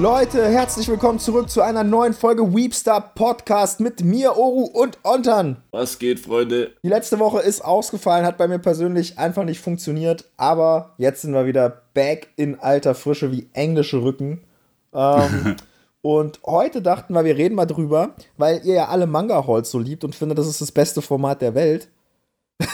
[0.00, 5.56] Leute, herzlich willkommen zurück zu einer neuen Folge Weepstar Podcast mit mir, Oru und Ontan.
[5.72, 6.70] Was geht, Freunde?
[6.84, 11.32] Die letzte Woche ist ausgefallen, hat bei mir persönlich einfach nicht funktioniert, aber jetzt sind
[11.32, 14.44] wir wieder back in alter Frische wie englische Rücken.
[14.94, 15.56] Ähm,
[16.02, 20.04] und heute dachten wir, wir reden mal drüber, weil ihr ja alle Manga-Halls so liebt
[20.04, 21.88] und findet, das ist das beste Format der Welt.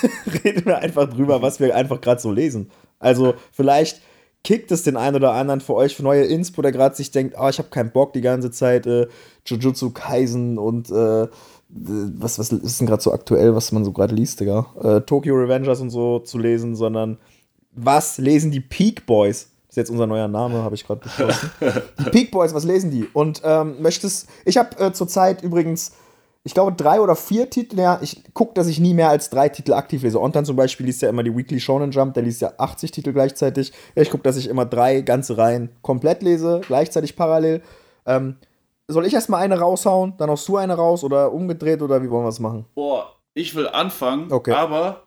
[0.45, 2.71] reden wir einfach drüber, was wir einfach gerade so lesen.
[2.99, 4.03] Also vielleicht
[4.45, 7.35] kickt es den einen oder anderen für euch für neue Inspo, der gerade sich denkt,
[7.39, 9.09] oh, ich habe keinen Bock die ganze Zeit äh,
[9.47, 11.27] Jujutsu Kaisen und äh,
[11.69, 14.67] was, was ist denn gerade so aktuell, was man so gerade liest, Digga?
[14.81, 17.19] Äh, Tokyo Revengers und so zu lesen, sondern
[17.73, 19.49] was lesen die Peak Boys?
[19.67, 21.51] Das ist jetzt unser neuer Name, habe ich gerade beschlossen.
[21.99, 23.09] die Peak Boys, was lesen die?
[23.13, 25.93] Und ähm, möchtest, ich habe äh, zurzeit übrigens
[26.47, 27.79] ich glaube, drei oder vier Titel.
[27.79, 30.21] Ja, ich gucke, dass ich nie mehr als drei Titel aktiv lese.
[30.21, 33.13] Ontan zum Beispiel liest ja immer die Weekly Shonen Jump, der liest ja 80 Titel
[33.13, 33.73] gleichzeitig.
[33.95, 37.63] Ich gucke, dass ich immer drei ganze Reihen komplett lese, gleichzeitig parallel.
[38.07, 38.37] Ähm,
[38.87, 42.25] soll ich erstmal eine raushauen, dann haust du eine raus oder umgedreht oder wie wollen
[42.25, 42.67] wir es machen?
[42.75, 44.53] Boah, ich will anfangen, Okay.
[44.53, 45.05] aber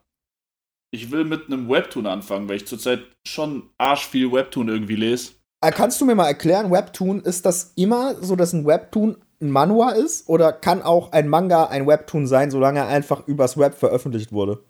[0.89, 5.33] ich will mit einem Webtoon anfangen, weil ich zurzeit schon arsch viel Webtoon irgendwie lese.
[5.61, 9.51] Äh, kannst du mir mal erklären, Webtoon, ist das immer so, dass ein Webtoon ein
[9.51, 10.27] Manhwa ist?
[10.29, 14.63] Oder kann auch ein Manga ein Webtoon sein, solange er einfach übers Web veröffentlicht wurde?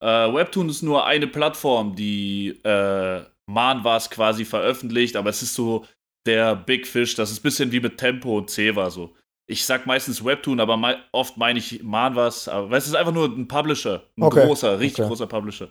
[0.00, 5.84] Äh, Webtoon ist nur eine Plattform, die äh, Manwas quasi veröffentlicht, aber es ist so
[6.26, 9.14] der Big Fish, das ist ein bisschen wie mit Tempo und Ceva so.
[9.46, 13.26] Ich sag meistens Webtoon, aber mei oft meine ich Manwas, aber es ist einfach nur
[13.26, 15.08] ein Publisher, ein Okay, großer, richtig okay.
[15.08, 15.68] großer Publisher.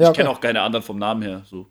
[0.00, 1.70] Ja, Ich kenne auch keine anderen vom Namen her, so.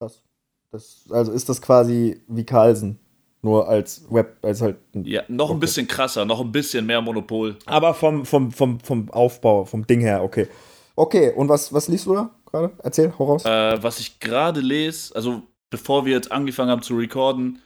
[0.00, 2.98] Das, also ist das quasi wie Carlsen,
[3.44, 4.76] nur als Web, als halt.
[4.94, 5.60] ein- Ja, noch ein Okay.
[5.60, 7.56] bisschen krasser, noch ein bisschen mehr Monopol.
[7.66, 10.48] Aber vom, vom, vom, vom Aufbau, vom Ding her, okay.
[10.96, 12.72] Okay, und was, was liest du da gerade?
[12.82, 13.44] Erzähl, hau raus.
[13.44, 17.60] Äh, was ich gerade lese, also bevor wir jetzt angefangen haben zu recorden,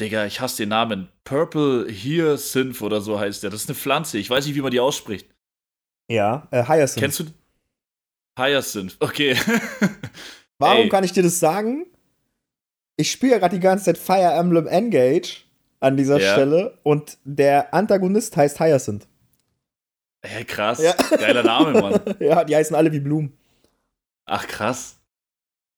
[0.00, 1.08] Digga, ich hasse den Namen.
[1.24, 3.50] Purple Hyacinth oder so heißt der.
[3.50, 4.18] Das ist eine Pflanze.
[4.18, 5.28] Ich weiß nicht, wie man die ausspricht.
[6.10, 7.00] ja, äh, Hyacinth.
[7.02, 7.24] Kennst du?
[8.38, 8.96] Hyacinth.
[9.00, 9.36] Okay.
[10.58, 10.88] Warum Ey.
[10.88, 11.86] kann ich dir das sagen?
[12.96, 15.42] Ich spiele ja gerade die ganze Zeit Fire Emblem Engage
[15.80, 16.32] an dieser Ja.
[16.32, 19.06] Stelle und der Antagonist heißt Hyacinth.
[20.24, 20.80] Hä, krass.
[20.80, 20.94] Ja.
[21.16, 22.00] Geiler Name, Mann.
[22.20, 23.36] ja, die heißen alle wie Blumen.
[24.26, 24.96] Ach, krass.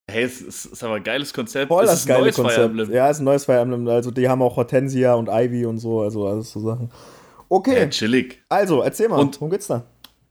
[0.07, 1.69] Hey, es ist, ist aber ein geiles Konzept.
[1.69, 2.65] Voll das ist ein geile neues Fire Konzept.
[2.65, 2.91] Emblem.
[2.91, 3.87] Ja, ist ein neues Fire Emblem.
[3.87, 6.91] Also die haben auch Hortensia und Ivy und so, also alles so Sachen.
[7.49, 8.43] Okay, Ja, chillig.
[8.49, 9.83] also erzähl mal, Und- worum geht's da?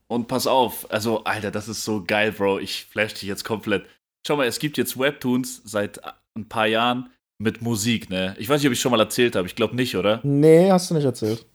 [0.07, 2.59] Und pass auf, also, Alter, das ist so geil, Bro.
[2.61, 3.87] Ich flash dich jetzt komplett.
[4.27, 5.99] Schau mal, es gibt jetzt Webtoons seit
[6.37, 8.35] ein paar Jahren mit Musik, ne?
[8.39, 9.47] Ich weiß nicht, ob ich schon mal erzählt habe.
[9.47, 10.21] Ich glaube nicht, oder?
[10.23, 11.47] Nee, hast du nicht erzählt.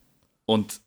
[0.45, 0.81] Und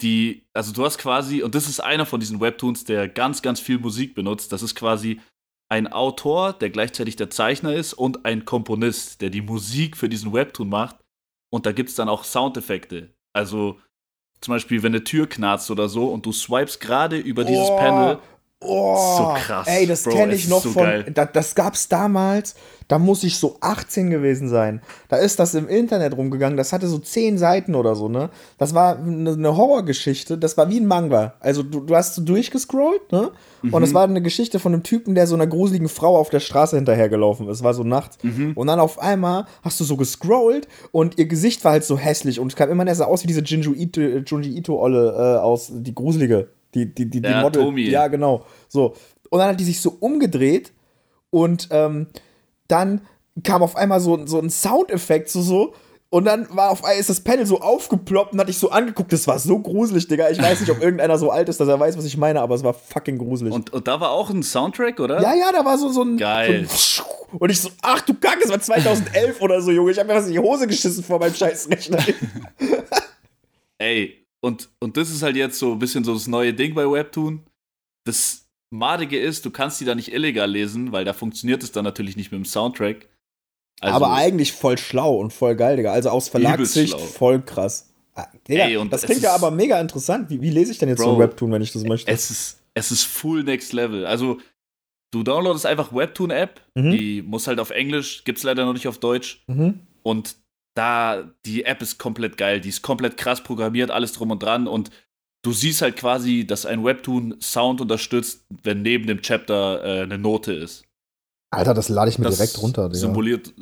[0.00, 3.60] die, also du hast quasi, und das ist einer von diesen Webtoons, der ganz, ganz
[3.60, 4.52] viel Musik benutzt.
[4.52, 5.20] Das ist quasi
[5.68, 10.32] ein Autor, der gleichzeitig der Zeichner ist und ein Komponist, der die Musik für diesen
[10.32, 10.96] Webtoon macht.
[11.50, 13.14] Und da gibt es dann auch Soundeffekte.
[13.32, 13.78] Also
[14.40, 17.76] zum Beispiel, wenn eine Tür knarzt oder so und du swipes gerade über dieses Oh,
[17.76, 18.18] Panel.
[18.64, 20.82] Oh, So krass, Ey, das kenne ich noch so von.
[20.84, 21.04] geil.
[21.14, 22.54] Da, das gab's damals,
[22.88, 24.82] da muss ich so 18 gewesen sein.
[25.08, 26.56] Da ist das im Internet rumgegangen.
[26.56, 28.30] Das hatte so 10 Seiten oder so, ne?
[28.58, 30.36] Das war eine, eine Horrorgeschichte.
[30.38, 31.34] Das war wie ein Manga.
[31.40, 33.30] Also, du, du hast so durchgescrollt, ne?
[33.62, 33.82] Und Mhm.
[33.84, 36.76] es war eine Geschichte von einem Typen, der so einer gruseligen Frau auf der Straße
[36.76, 37.58] hinterhergelaufen ist.
[37.58, 38.18] Es war so nachts.
[38.22, 38.52] Mhm.
[38.54, 42.40] Und dann auf einmal hast du so gescrollt und ihr Gesicht war halt so hässlich
[42.40, 45.70] und es kam immer, der sah aus wie diese Jinju Ito, Junji Ito-Olle äh, aus,
[45.72, 46.48] die gruselige.
[46.74, 47.62] Die, die, die, die Ja, Model.
[47.62, 47.88] Tomi.
[47.88, 48.44] Ja, genau.
[48.68, 48.94] So.
[49.30, 50.72] Und dann hat die sich so umgedreht
[51.30, 52.08] und ähm,
[52.68, 53.02] dann
[53.42, 55.74] kam auf einmal so, so ein Soundeffekt, so so.
[56.10, 59.10] Und dann war auf einmal ist das Panel so aufgeploppt und hatte ich so angeguckt.
[59.14, 60.28] Das war so gruselig, Digga.
[60.28, 62.54] Ich weiß nicht, ob irgendeiner so alt ist, dass er weiß, was ich meine, aber
[62.54, 63.54] es war fucking gruselig.
[63.54, 65.22] Und, und da war auch ein Soundtrack, oder?
[65.22, 66.18] ja, ja, da war so, so ein.
[66.18, 66.66] Geil.
[66.68, 69.90] So ein und ich so, ach du Kacke, es war 2011 oder so, Junge.
[69.90, 71.98] Ich habe mir was in die Hose geschissen vor meinem scheiß Rechner.
[73.78, 76.90] Ey, und, und das ist halt jetzt so ein bisschen so das neue Ding bei
[76.90, 77.42] Webtoon.
[78.04, 81.84] Das Madige ist, du kannst die da nicht illegal lesen, weil da funktioniert es dann
[81.84, 83.08] natürlich nicht mit dem Soundtrack.
[83.80, 85.92] Also, aber eigentlich voll schlau und voll geil, Digga.
[85.92, 87.88] Also aus Verlagssicht voll krass.
[88.14, 90.28] Ah, Digga, Ey, das klingt ja aber mega interessant.
[90.30, 92.10] Wie, wie lese ich denn jetzt so ein Bro, Webtoon, wenn ich das möchte?
[92.10, 94.04] es ist, es ist full next level.
[94.06, 94.38] Also,
[95.12, 96.90] du downloadest einfach Webtoon-App, Mhm.
[96.90, 99.42] die muss halt auf Englisch, gibt's leider noch nicht auf Deutsch.
[99.46, 99.80] mhm.
[100.02, 100.36] Und
[100.74, 104.66] da, die App ist komplett geil, die ist komplett krass programmiert, alles drum und dran.
[104.66, 104.90] Und
[105.42, 110.18] du siehst halt quasi, dass ein Webtoon Sound unterstützt, wenn neben dem Chapter äh, eine
[110.18, 110.84] Note ist.
[111.50, 112.98] Alter, das lade ich mir Das direkt runter, Digga.
[112.98, 113.52] Symboliert.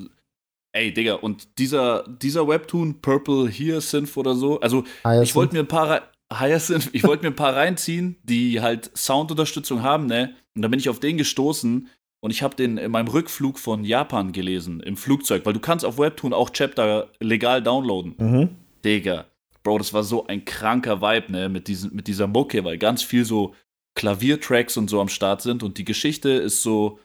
[0.72, 4.84] Ey, Digga, und dieser, dieser Webtoon, Purple Hyacinth oder so, also
[5.22, 6.02] ich wollte mir ein paar
[6.32, 10.36] Hyacinth, ich wollte mir ein paar reinziehen, die halt Soundunterstützung haben, ne?
[10.54, 11.88] Und dann bin ich auf den gestoßen
[12.20, 15.84] und ich habe den in meinem Rückflug von Japan gelesen, im Flugzeug, weil du kannst
[15.84, 18.14] auf Webtoon auch Chapter legal downloaden.
[18.18, 18.48] Mhm.
[18.84, 19.26] Digga,
[19.62, 23.02] Bro, das war so ein kranker Vibe, ne, mit, diesen, mit dieser Mucke, weil ganz
[23.02, 23.54] viel so
[23.94, 26.98] Klaviertracks und so am Start sind und die Geschichte ist so,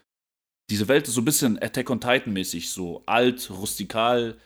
[0.70, 4.36] diese Welt ist so ein bisschen Attack on Titan mäßig, so alt, rustikal,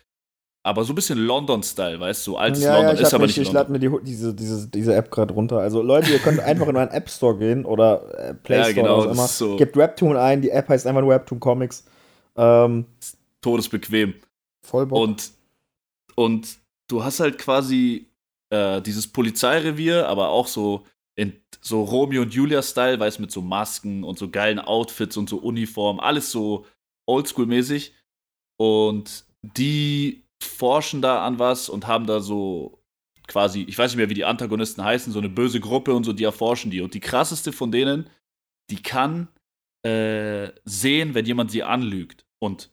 [0.62, 3.27] aber so ein bisschen London-Style, weißt du, so altes Ja, London ja, ich, ist aber
[3.27, 5.59] mich, nicht ich lade mir die, diese, diese, diese App gerade runter.
[5.59, 8.75] Also Leute, ihr könnt einfach in euren App Store gehen oder äh, Play Ja, Store
[8.75, 9.57] genau, oder was ist so- immer.
[9.57, 11.85] Gebt Webtoon ein, die App heißt einfach nur Webtoon Comics.
[12.37, 12.85] Ähm,
[13.41, 14.15] Todesbequem.
[14.67, 14.99] voll Bock.
[14.99, 15.31] Und,
[16.15, 16.59] und
[16.89, 18.06] du hast halt quasi
[18.51, 20.85] äh, dieses Polizeirevier, aber auch so
[21.17, 21.33] in
[21.63, 25.39] so Romeo und Julia-Style, weißt du, mit so Masken und so geilen Outfits und so
[25.39, 26.67] Uniformen, alles so
[27.09, 27.93] oldschool-mäßig.
[28.59, 32.79] Und die forschen da an was und haben da so
[33.27, 36.13] quasi, ich weiß nicht mehr, wie die Antagonisten heißen, so eine böse Gruppe und so,
[36.13, 36.81] die erforschen die.
[36.81, 38.11] Und die krasseste von denen,
[38.71, 39.29] die kann
[39.87, 42.25] äh, sehen, wenn jemand sie anlügt.
[42.39, 42.71] Und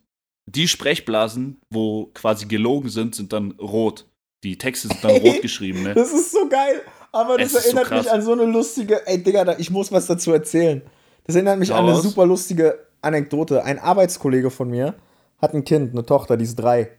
[0.50, 4.06] die Sprechblasen, wo quasi gelogen sind, sind dann rot.
[4.44, 5.94] Die Texte sind dann rot geschrieben, ne?
[5.94, 6.82] Das ist so geil.
[7.12, 8.06] Aber das Es so erinnert krass.
[8.06, 9.06] mich an so eine lustige.
[9.08, 10.82] Ey, Digga, ich muss was dazu erzählen.
[11.26, 12.04] Das erinnert mich Hau an eine raus.
[12.04, 13.64] super lustige Anekdote.
[13.64, 14.96] Ein Arbeitskollege von mir
[15.40, 16.92] hat ein Kind, eine Tochter, die ist drei.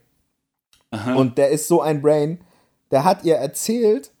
[0.91, 1.15] Aha.
[1.15, 2.39] Und der ist so ein Brain.
[2.91, 4.11] Der hat ihr erzählt,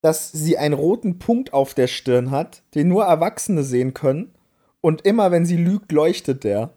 [0.00, 4.34] dass sie einen roten Punkt auf der Stirn hat, den nur Erwachsene sehen können.
[4.80, 6.70] Und immer, wenn sie lügt, leuchtet der.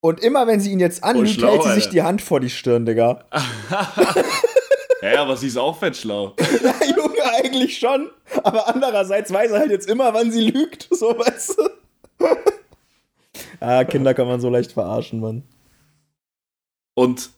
[0.00, 1.92] Und immer, wenn sie ihn jetzt anlügt, schlau, hält sie sich Alter.
[1.92, 3.24] die Hand vor die Stirn, Digga.
[5.02, 6.34] ja, aber sie ist auch fett schlau.
[6.62, 8.10] Ja, Junge, eigentlich schon.
[8.42, 10.88] Aber andererseits weiß er halt jetzt immer, wann sie lügt.
[10.90, 12.26] So, weißt du?
[13.60, 15.44] ah, Kinder kann man so leicht verarschen, Mann.
[16.94, 17.30] Und,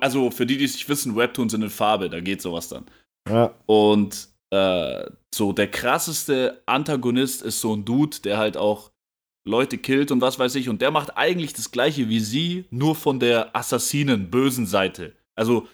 [0.00, 2.86] also für die, die es nicht wissen, Webtoons sind in Farbe, da geht sowas dann.
[3.28, 3.54] Ja.
[3.66, 8.92] Und äh, so der krasseste Antagonist ist so ein Dude, der halt auch
[9.46, 10.68] Leute killt und was weiß ich.
[10.68, 15.14] Und der macht eigentlich das gleiche wie sie, nur von der Assassinen, bösen Seite.
[15.34, 15.68] Also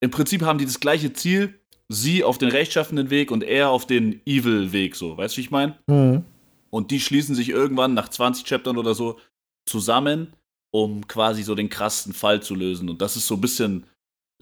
[0.00, 1.58] im Prinzip haben die das gleiche Ziel,
[1.88, 5.16] sie auf den rechtschaffenden Weg und er auf den Evil-Weg, so.
[5.16, 5.78] Weißt du, wie ich meine?
[5.88, 6.24] Hm.
[6.70, 9.18] Und die schließen sich irgendwann nach 20 Chaptern oder so
[9.66, 10.34] zusammen,
[10.74, 12.90] um quasi so den krassen Fall zu lösen.
[12.90, 13.86] Und das ist so ein bisschen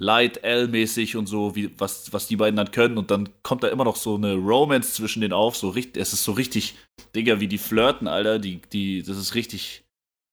[0.00, 2.96] Light L-mäßig und so, wie, was, was die beiden dann können.
[2.96, 5.56] Und dann kommt da immer noch so eine Romance zwischen denen auf.
[5.56, 6.75] So richtig, es ist so richtig,
[7.14, 8.38] Digga, wie die flirten, Alter.
[8.38, 9.84] Die, die, das ist richtig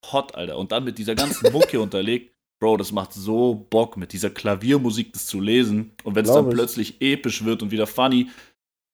[0.10, 0.58] hot, Alter.
[0.58, 2.34] Und dann mit dieser ganzen Mucke unterlegt.
[2.62, 5.92] Bro, das macht so Bock, mit dieser Klaviermusik das zu lesen.
[6.06, 6.54] Und wenn es dann ich.
[6.54, 8.30] plötzlich episch wird und wieder funny.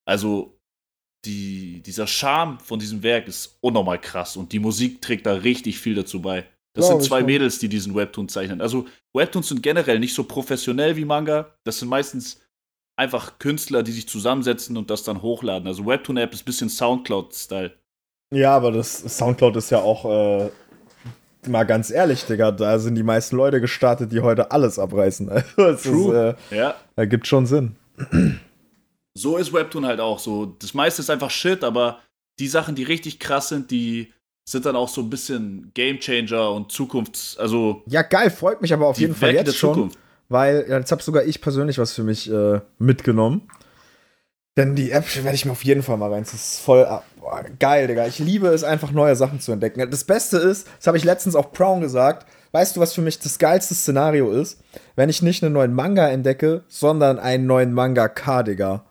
[0.07, 0.57] Also,
[1.24, 4.38] die, dieser Charme von diesem Werk ist unnormal krass.
[4.38, 6.48] Und die Musik trägt da richtig viel dazu bei.
[6.75, 7.24] Das Glaub sind zwei.
[7.24, 8.62] Mädels, die diesen Webtoon zeichnen.
[8.62, 11.48] Also, Webtoons sind generell nicht so professionell wie Manga.
[11.63, 12.42] Das sind meistens
[12.98, 15.68] einfach Künstler, die sich zusammensetzen und das dann hochladen.
[15.68, 17.72] Also, Webtoon-App ist ein bisschen Soundcloud-Style.
[18.33, 20.50] Ja, aber das Soundcloud ist ja auch, äh,
[21.48, 25.30] mal ganz ehrlich, Digga, da sind die meisten Leute gestartet, die heute alles abreißen.
[25.57, 26.36] Also, True.
[26.50, 26.75] Ist, äh, Ja.
[26.95, 27.75] da gibt schon Sinn.
[29.13, 30.19] So ist Webtoon halt auch.
[30.19, 32.00] So, das meiste ist einfach Shit, aber
[32.39, 34.12] die Sachen, die richtig krass sind, die
[34.47, 38.88] sind dann auch so ein bisschen Gamechanger und Zukunfts-, also Ja, geil, freut mich aber
[38.88, 39.92] auf jeden Fall jetzt schon.
[40.30, 43.47] weil ja, jetzt habe sogar ich persönlich was für mich äh, mitgenommen.
[44.57, 46.24] Denn die App werde ich mir auf jeden Fall mal rein.
[46.24, 48.07] Das ist voll ah, boah, geil, Digga.
[48.07, 49.86] Ich liebe es einfach, neue Sachen zu entdecken.
[49.92, 53.19] Das Beste ist, das habe ich letztens auch Brown gesagt, weißt du, was für mich
[53.19, 54.61] das geilste Szenario ist?
[54.95, 58.85] Wenn ich nicht einen neuen Manga entdecke, sondern einen neuen Manga-K, Digga.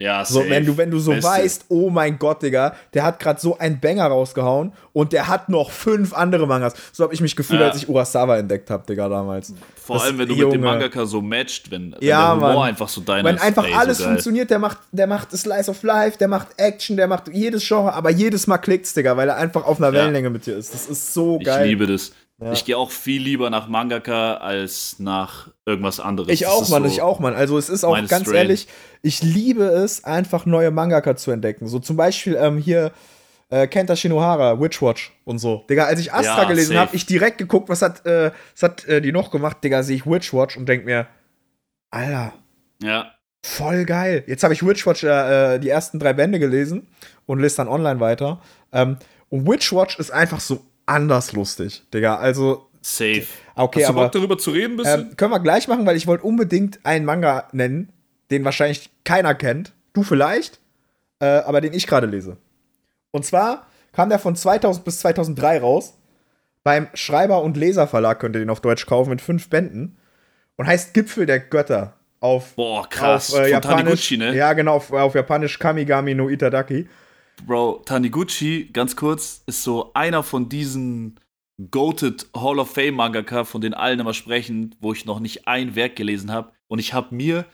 [0.00, 1.28] Ja, So, wenn du, wenn du so Beste.
[1.28, 5.50] weißt, oh mein Gott, Digga, der hat gerade so einen Banger rausgehauen und der hat
[5.50, 6.72] noch fünf andere Mangas.
[6.90, 7.66] So habe ich mich gefühlt, Ja.
[7.68, 9.52] als ich Urasawa entdeckt habe, Digga, damals.
[9.76, 10.46] Vor Das- allem, wenn du Junge.
[10.46, 12.68] mit dem Mangaka so matcht, wenn, wenn Ja, der Humor Mann.
[12.70, 13.42] einfach so deiner Wenn ist.
[13.42, 16.96] einfach ey, alles so funktioniert, der macht, der macht Slice of Life, der macht Action,
[16.96, 20.00] der macht jedes Genre, aber jedes Mal klickt's, Digga, weil er einfach auf einer Ja.
[20.00, 20.72] Wellenlänge mit dir ist.
[20.72, 21.66] Das ist so Ich geil.
[21.68, 22.12] liebe das.
[22.40, 22.52] Ja.
[22.52, 26.30] Ich gehe auch viel lieber nach Mangaka als nach irgendwas anderes.
[26.30, 27.34] Ich Das auch, Mann, so, ich auch, Mann.
[27.34, 28.36] Also es ist auch ganz Strain.
[28.36, 28.66] ehrlich,
[29.02, 31.66] ich liebe es, einfach neue Mangaka zu entdecken.
[31.66, 32.92] So zum Beispiel ähm, hier
[33.50, 35.64] äh, Kenta Shinohara, Witchwatch und so.
[35.68, 38.84] Digga, als ich Astra Ja, gelesen habe, ich direkt geguckt, was hat, äh, was hat
[38.86, 41.08] äh, die noch gemacht, Digga, sehe ich Witchwatch und denk mir,
[41.90, 42.32] Alter,
[42.82, 43.12] Ja,
[43.44, 44.24] voll geil.
[44.26, 46.86] Jetzt habe ich Witchwatch äh, die ersten drei Bände gelesen
[47.26, 48.40] und lese dann online weiter.
[48.72, 48.96] Ähm,
[49.28, 52.16] und Witchwatch ist einfach so anders lustig, Digga.
[52.16, 53.26] Also, safe.
[53.54, 54.02] okay, Hast du aber.
[54.04, 55.10] Bock darüber zu reden bisschen?
[55.10, 57.92] Ähm, können wir gleich machen, weil ich wollte unbedingt einen Manga nennen,
[58.30, 59.72] den wahrscheinlich keiner kennt.
[59.92, 60.60] Du vielleicht,
[61.20, 62.36] äh, aber den ich gerade lese.
[63.10, 65.94] Und zwar kam der von 2000 bis 2003 raus.
[66.62, 69.96] Beim Schreiber- und Leserverlag könnt ihr den auf Deutsch kaufen mit fünf Bänden.
[70.56, 71.94] Und heißt Gipfel der Götter.
[72.20, 73.32] Auf, Boah, krass.
[73.32, 74.08] auf äh, Von Japanisch.
[74.08, 74.36] Taniguchi, ne?
[74.36, 76.86] Ja, genau, auf, auf Japanisch Kamigami no Itadaki.
[77.46, 81.18] Bro, Taniguchi, ganz kurz, ist so einer von diesen
[81.70, 85.74] Goated Hall of Fame Mangaka, von denen allen immer sprechen, wo ich noch nicht ein
[85.74, 86.52] Werk gelesen habe.
[86.68, 87.44] Und ich habe mir,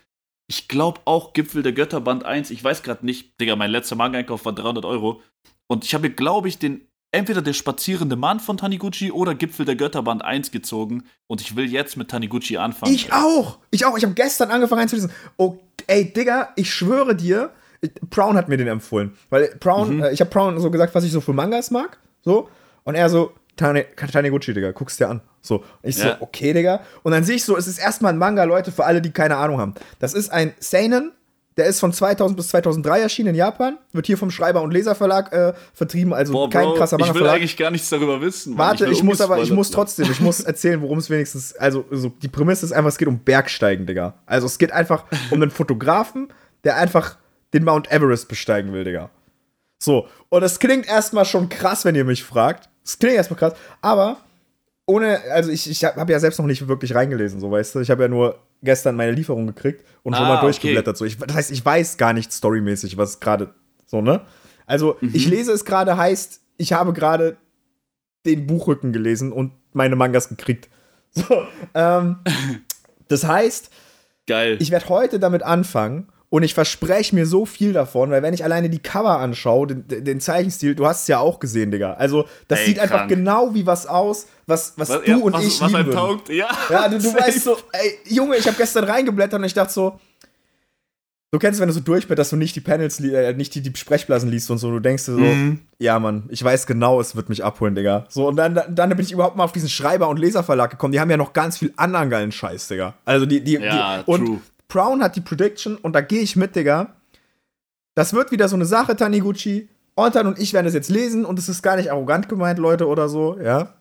[0.48, 3.96] ich glaube auch Gipfel der Götter Band 1, ich weiß gerade nicht, Digga, mein letzter
[3.96, 5.22] Manga-Einkauf war 300 Euro.
[5.66, 9.64] Und ich habe mir, glaube ich, den entweder der spazierende Mann von Taniguchi oder Gipfel
[9.64, 11.04] der Götter Band 1 gezogen.
[11.26, 12.94] Und ich will jetzt mit Taniguchi anfangen.
[12.94, 13.58] Ich auch!
[13.70, 13.96] Ich auch!
[13.96, 15.10] Ich habe gestern angefangen einzulesen.
[15.36, 17.52] Oh, ey, Digga, ich schwöre dir,
[18.10, 19.16] Brown hat mir den empfohlen.
[19.30, 20.02] Weil Brown, mhm.
[20.02, 21.98] äh, ich habe Brown so gesagt, was ich so für Mangas mag.
[22.22, 22.48] So.
[22.84, 25.20] Und er so, Taniguchi, Digga, guck's dir an.
[25.40, 25.56] So.
[25.56, 26.16] Und ich ja.
[26.18, 26.80] so, okay, Digga.
[27.02, 29.36] Und dann sehe ich so, es ist erstmal ein Manga, Leute, für alle, die keine
[29.36, 29.74] Ahnung haben.
[29.98, 31.12] Das ist ein Seinen,
[31.56, 35.32] der ist von 2000 bis 2003 erschienen in Japan, wird hier vom Schreiber- und Leserverlag
[35.32, 37.14] äh, vertrieben, also Boah, kein Bro, krasser Manga.
[37.14, 38.50] Ich will eigentlich gar nichts darüber wissen.
[38.50, 38.58] Mann.
[38.58, 41.86] Warte, ich, ich muss aber, ich muss trotzdem, ich muss erzählen, worum es wenigstens, also
[41.90, 44.14] so, die Prämisse ist einfach, es geht um Bergsteigen, Digga.
[44.26, 46.28] Also es geht einfach um einen Fotografen,
[46.64, 47.16] der einfach
[47.52, 49.10] den Mount Everest besteigen will, Digga.
[49.78, 52.68] So, und das klingt erstmal schon krass, wenn ihr mich fragt.
[52.82, 54.18] Das klingt erstmal krass, aber
[54.86, 57.80] ohne, also ich, ich habe ja selbst noch nicht wirklich reingelesen, so weißt du.
[57.80, 60.96] Ich habe ja nur gestern meine Lieferung gekriegt und ah, schon mal durchgeblättert.
[60.96, 60.98] Okay.
[60.98, 61.04] So.
[61.04, 63.52] Ich, das heißt, ich weiß gar nicht storymäßig, was gerade
[63.86, 64.22] so, ne?
[64.66, 65.10] Also, mhm.
[65.12, 67.36] ich lese es gerade, heißt, ich habe gerade
[68.24, 70.68] den Buchrücken gelesen und meine Mangas gekriegt.
[71.12, 72.18] So, ähm,
[73.08, 73.70] das heißt,
[74.26, 74.56] Geil.
[74.60, 78.44] ich werde heute damit anfangen und ich verspreche mir so viel davon, weil wenn ich
[78.44, 81.94] alleine die Cover anschaue, den, den Zeichenstil, du hast es ja auch gesehen, Digga.
[81.94, 82.92] Also, das ey, sieht krank.
[82.92, 85.90] einfach genau wie was aus, was, was, was du ja, und was, ich was lieben
[85.90, 86.28] taugt.
[86.28, 89.72] Ja, ja du, du weißt so, ey, Junge, ich habe gestern reingeblättert und ich dachte
[89.72, 89.98] so,
[91.32, 93.62] du kennst, wenn du so durch bist, dass du nicht die Panels, äh, nicht die,
[93.62, 95.60] die Sprechblasen liest und so, du denkst dir so, mhm.
[95.78, 98.04] ja, Mann, ich weiß genau, es wird mich abholen, Digga.
[98.10, 100.92] So, und dann, dann bin ich überhaupt mal auf diesen Schreiber- und Leserverlag gekommen.
[100.92, 102.92] Die haben ja noch ganz viel anderen geilen Scheiß, Digga.
[103.06, 104.40] Also, die, die, ja, die und true.
[104.68, 106.94] Brown hat die Prediction und da gehe ich mit, Digga.
[107.94, 109.68] Das wird wieder so eine Sache, Taniguchi.
[109.96, 112.86] Ontan und ich werden das jetzt lesen und es ist gar nicht arrogant gemeint, Leute,
[112.86, 113.74] oder so, ja.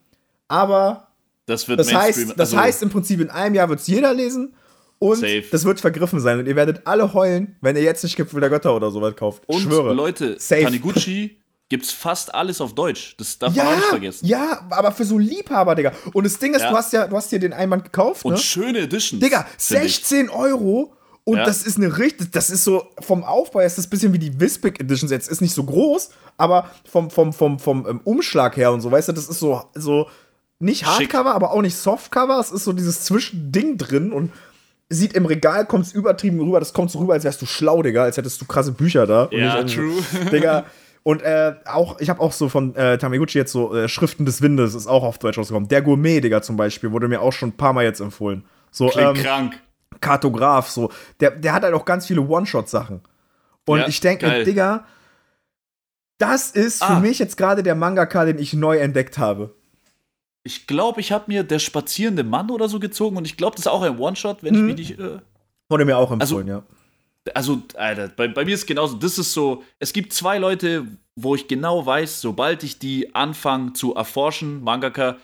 [0.47, 1.07] Aber
[1.45, 4.13] das, wird das heißt, das also heißt im Prinzip, in einem Jahr wird es jeder
[4.13, 4.55] lesen
[4.99, 5.43] und safe.
[5.51, 8.49] das wird vergriffen sein und ihr werdet alle heulen, wenn ihr jetzt nicht Gipfel der
[8.49, 9.43] Götter oder sowas kauft.
[9.47, 9.93] Und Schwöre.
[9.93, 10.63] Leute, safe.
[10.63, 11.37] Taniguchi
[11.69, 13.15] gibt's fast alles auf Deutsch.
[13.17, 14.25] Das darf ja, man auch nicht vergessen.
[14.25, 15.91] Ja, aber für so Liebhaber, Digga.
[16.13, 16.69] Und das Ding ist, ja.
[16.69, 18.23] du hast ja, du hast dir den Einband gekauft.
[18.25, 18.39] Und ne?
[18.39, 19.21] schöne Editions.
[19.23, 20.93] Digga, 16 Euro.
[21.23, 21.45] Und ja.
[21.45, 24.39] das ist eine richtig, das ist so, vom Aufbau ist das ein bisschen wie die
[24.39, 25.27] Wispig Editions jetzt.
[25.27, 28.91] Ist nicht so groß, aber vom, vom, vom, vom, vom ähm, Umschlag her und so,
[28.91, 30.07] weißt du, das ist so, so
[30.59, 31.35] nicht Hardcover, Schick.
[31.35, 32.39] aber auch nicht Softcover.
[32.39, 34.31] Es ist so dieses Zwischending drin und
[34.87, 36.59] sieht im Regal, kommt es übertrieben rüber.
[36.59, 39.27] Das kommt so rüber, als wärst du schlau, Digga, als hättest du krasse Bücher da.
[39.31, 39.95] Ja, true.
[40.31, 40.65] Digga,
[41.07, 44.41] Und äh, auch, ich habe auch so von äh, Tameguchi jetzt so äh, Schriften des
[44.41, 45.69] Windes, ist auch auf Deutsch rausgekommen.
[45.69, 48.43] Der Gourmet, Digga, zum Beispiel, wurde mir auch schon ein paar Mal jetzt empfohlen.
[48.71, 49.61] So, Klingt ähm, krank.
[50.01, 50.91] Kartograf, so.
[51.19, 53.01] Der, der hat halt auch ganz viele One-Shot-Sachen.
[53.67, 54.87] Und ja, ich denke, Digga,
[56.17, 56.95] das ist ah.
[56.95, 59.53] für mich jetzt gerade der Mangaka, den ich neu entdeckt habe.
[60.41, 63.67] Ich glaube, ich habe mir der spazierende Mann oder so gezogen und ich glaube, das
[63.67, 64.69] ist auch ein One-Shot, wenn mhm.
[64.69, 64.99] ich mich nicht.
[64.99, 65.19] Äh
[65.69, 66.63] Wurde mir auch empfohlen, also, ja
[67.33, 68.97] also, Alter, bei, bei mir ist genauso.
[68.97, 73.73] Das ist so, es gibt zwei Leute, wo ich genau weiß, sobald ich die anfange
[73.73, 75.17] zu erforschen, Mangaka,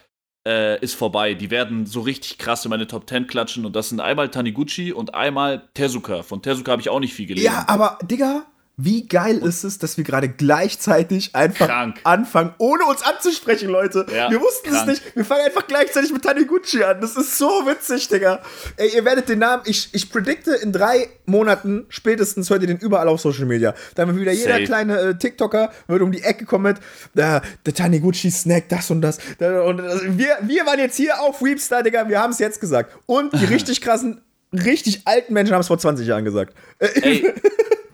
[0.47, 1.35] äh, ist vorbei.
[1.35, 3.65] Die werden so richtig krass in meine Top 10 klatschen.
[3.65, 6.23] Und das sind einmal Taniguchi und einmal Tezuka.
[6.23, 7.45] Von Tezuka habe ich auch nicht viel gelesen.
[7.45, 8.45] Ja, aber, Digga,
[8.83, 11.99] wie geil ist es, dass wir gerade gleichzeitig einfach krank.
[12.03, 14.05] anfangen, ohne uns anzusprechen, Leute.
[14.13, 14.89] Ja, wir wussten krank.
[14.89, 15.15] es nicht.
[15.15, 16.99] Wir fangen einfach gleichzeitig mit Taniguchi an.
[17.01, 18.41] Das ist so witzig, Digga.
[18.77, 22.77] Ey, ihr werdet den Namen, ich, ich predikte, in drei Monaten spätestens hört ihr den
[22.77, 23.73] überall auf Social Media.
[23.95, 24.63] Dann wird wieder jeder Safe.
[24.63, 26.77] kleine äh, TikToker wird um die Ecke kommen mit,
[27.23, 29.19] äh, der Taniguchi Snack, das und das.
[29.39, 32.07] Und also, wir, wir waren jetzt hier auf Weepstar, Digga.
[32.09, 32.95] Wir haben es jetzt gesagt.
[33.05, 34.21] Und die richtig krassen,
[34.53, 36.55] richtig alten Menschen haben es vor 20 Jahren gesagt.
[36.79, 37.31] Ey.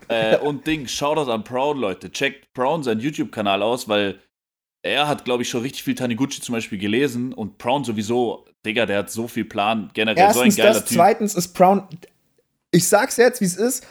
[0.08, 2.10] Äh, und Ding, Shoutout an Brown, Leute.
[2.10, 4.18] Checkt Brown seinen YouTube-Kanal aus, weil
[4.82, 8.86] er hat, glaube ich, schon richtig viel Taniguchi zum Beispiel gelesen und Brown sowieso, Digga,
[8.86, 9.90] der hat so viel Plan.
[9.92, 10.96] Generell Erstens so ein geiler das, Typ.
[10.96, 11.82] Zweitens ist Brown,
[12.70, 13.86] ich sag's jetzt, wie es ist,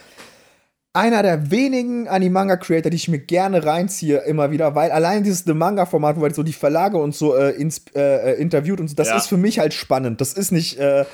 [0.94, 5.54] einer der wenigen Animanga-Creator, die ich mir gerne reinziehe, immer wieder, weil allein dieses The
[5.54, 8.96] Manga-Format, wo er so die Verlage und so äh, ins, äh, äh, interviewt und so,
[8.96, 9.18] das ja.
[9.18, 10.22] ist für mich halt spannend.
[10.22, 11.06] Das ist nicht, äh,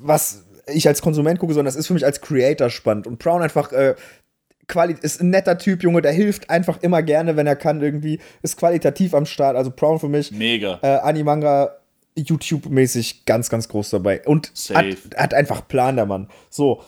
[0.00, 3.06] was ich als Konsument gucke, sondern das ist für mich als Creator spannend.
[3.06, 3.94] Und Brown einfach äh,
[4.68, 8.18] Quali ist ein netter Typ, Junge, der hilft einfach immer gerne, wenn er kann, irgendwie.
[8.42, 9.56] Ist qualitativ am Start.
[9.56, 10.32] Also Brown für mich.
[10.32, 10.78] Mega.
[10.82, 11.76] Äh, Animanga
[12.16, 14.22] YouTube-mäßig ganz, ganz groß dabei.
[14.24, 16.28] Und hat, hat, einfach Plan, der Mann.
[16.50, 16.82] So,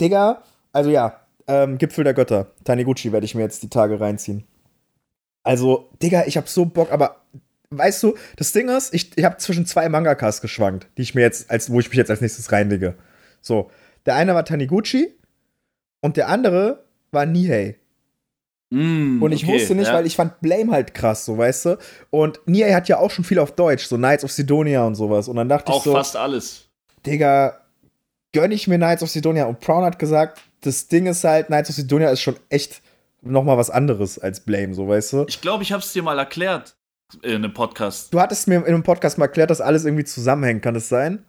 [0.00, 0.42] Digga,
[0.72, 2.48] also ja, ähm, Gipfel der Götter.
[2.64, 4.44] Taniguchi werde ich mir jetzt die Tage reinziehen.
[5.42, 7.22] Also, Digga, ich hab so Bock, aber
[7.70, 11.22] weißt du, das Ding ist, ich, ich habe zwischen zwei Mangakas geschwankt, die ich mir
[11.22, 12.96] jetzt, als, wo ich mich jetzt als nächstes reinlege.
[13.40, 13.70] So,
[14.04, 15.14] der eine war Taniguchi
[16.00, 16.85] und der andere
[17.16, 17.80] war Nihei.
[18.70, 19.94] Mm, und ich okay, wusste nicht, ja.
[19.94, 21.78] weil ich fand Blame halt krass, so weißt du.
[22.10, 25.28] Und Nia hat ja auch schon viel auf Deutsch, so Knights of Sidonia und sowas.
[25.28, 25.92] Und dann dachte auch ich so.
[25.92, 26.68] Auch fast alles.
[27.06, 27.60] Digga,
[28.32, 29.46] gönn ich mir Knights of Sidonia.
[29.46, 32.82] Und Brown hat gesagt, das Ding ist halt, Knights of Sidonia ist schon echt
[33.22, 35.24] noch mal was anderes als Blame, so weißt du.
[35.28, 36.76] Ich glaube, ich hab's dir mal erklärt
[37.22, 38.12] in einem Podcast.
[38.12, 41.24] Du hattest mir in einem Podcast mal erklärt, dass alles irgendwie zusammenhängt, kann das sein?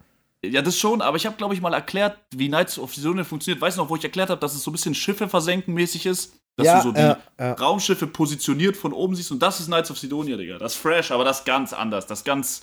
[0.45, 3.59] Ja, das schon, aber ich habe, glaube ich, mal erklärt, wie Knights of Sidonia funktioniert.
[3.61, 6.05] Weißt du noch, wo ich erklärt habe, dass es so ein bisschen Schiffe versenken mäßig
[6.05, 6.33] ist?
[6.57, 7.53] Dass ja, du so die ja, ja.
[7.53, 10.57] Raumschiffe positioniert von oben siehst und das ist Knights of Sidonia, Digga.
[10.57, 12.07] Das ist fresh, aber das ist ganz anders.
[12.07, 12.61] Das ist ganz,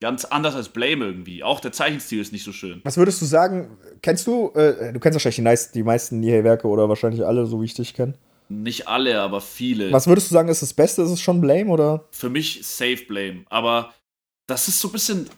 [0.00, 1.44] ganz anders als Blame irgendwie.
[1.44, 2.80] Auch der Zeichenstil ist nicht so schön.
[2.84, 3.78] Was würdest du sagen?
[4.00, 7.60] Kennst du, äh, du kennst wahrscheinlich die, nice, die meisten Nihei-Werke oder wahrscheinlich alle, so
[7.60, 8.14] wie ich dich kenne?
[8.48, 9.92] Nicht alle, aber viele.
[9.92, 11.02] Was würdest du sagen, ist das Beste?
[11.02, 12.04] Ist es schon Blame oder?
[12.10, 13.44] Für mich safe Blame.
[13.48, 13.92] Aber
[14.46, 15.28] das ist so ein bisschen.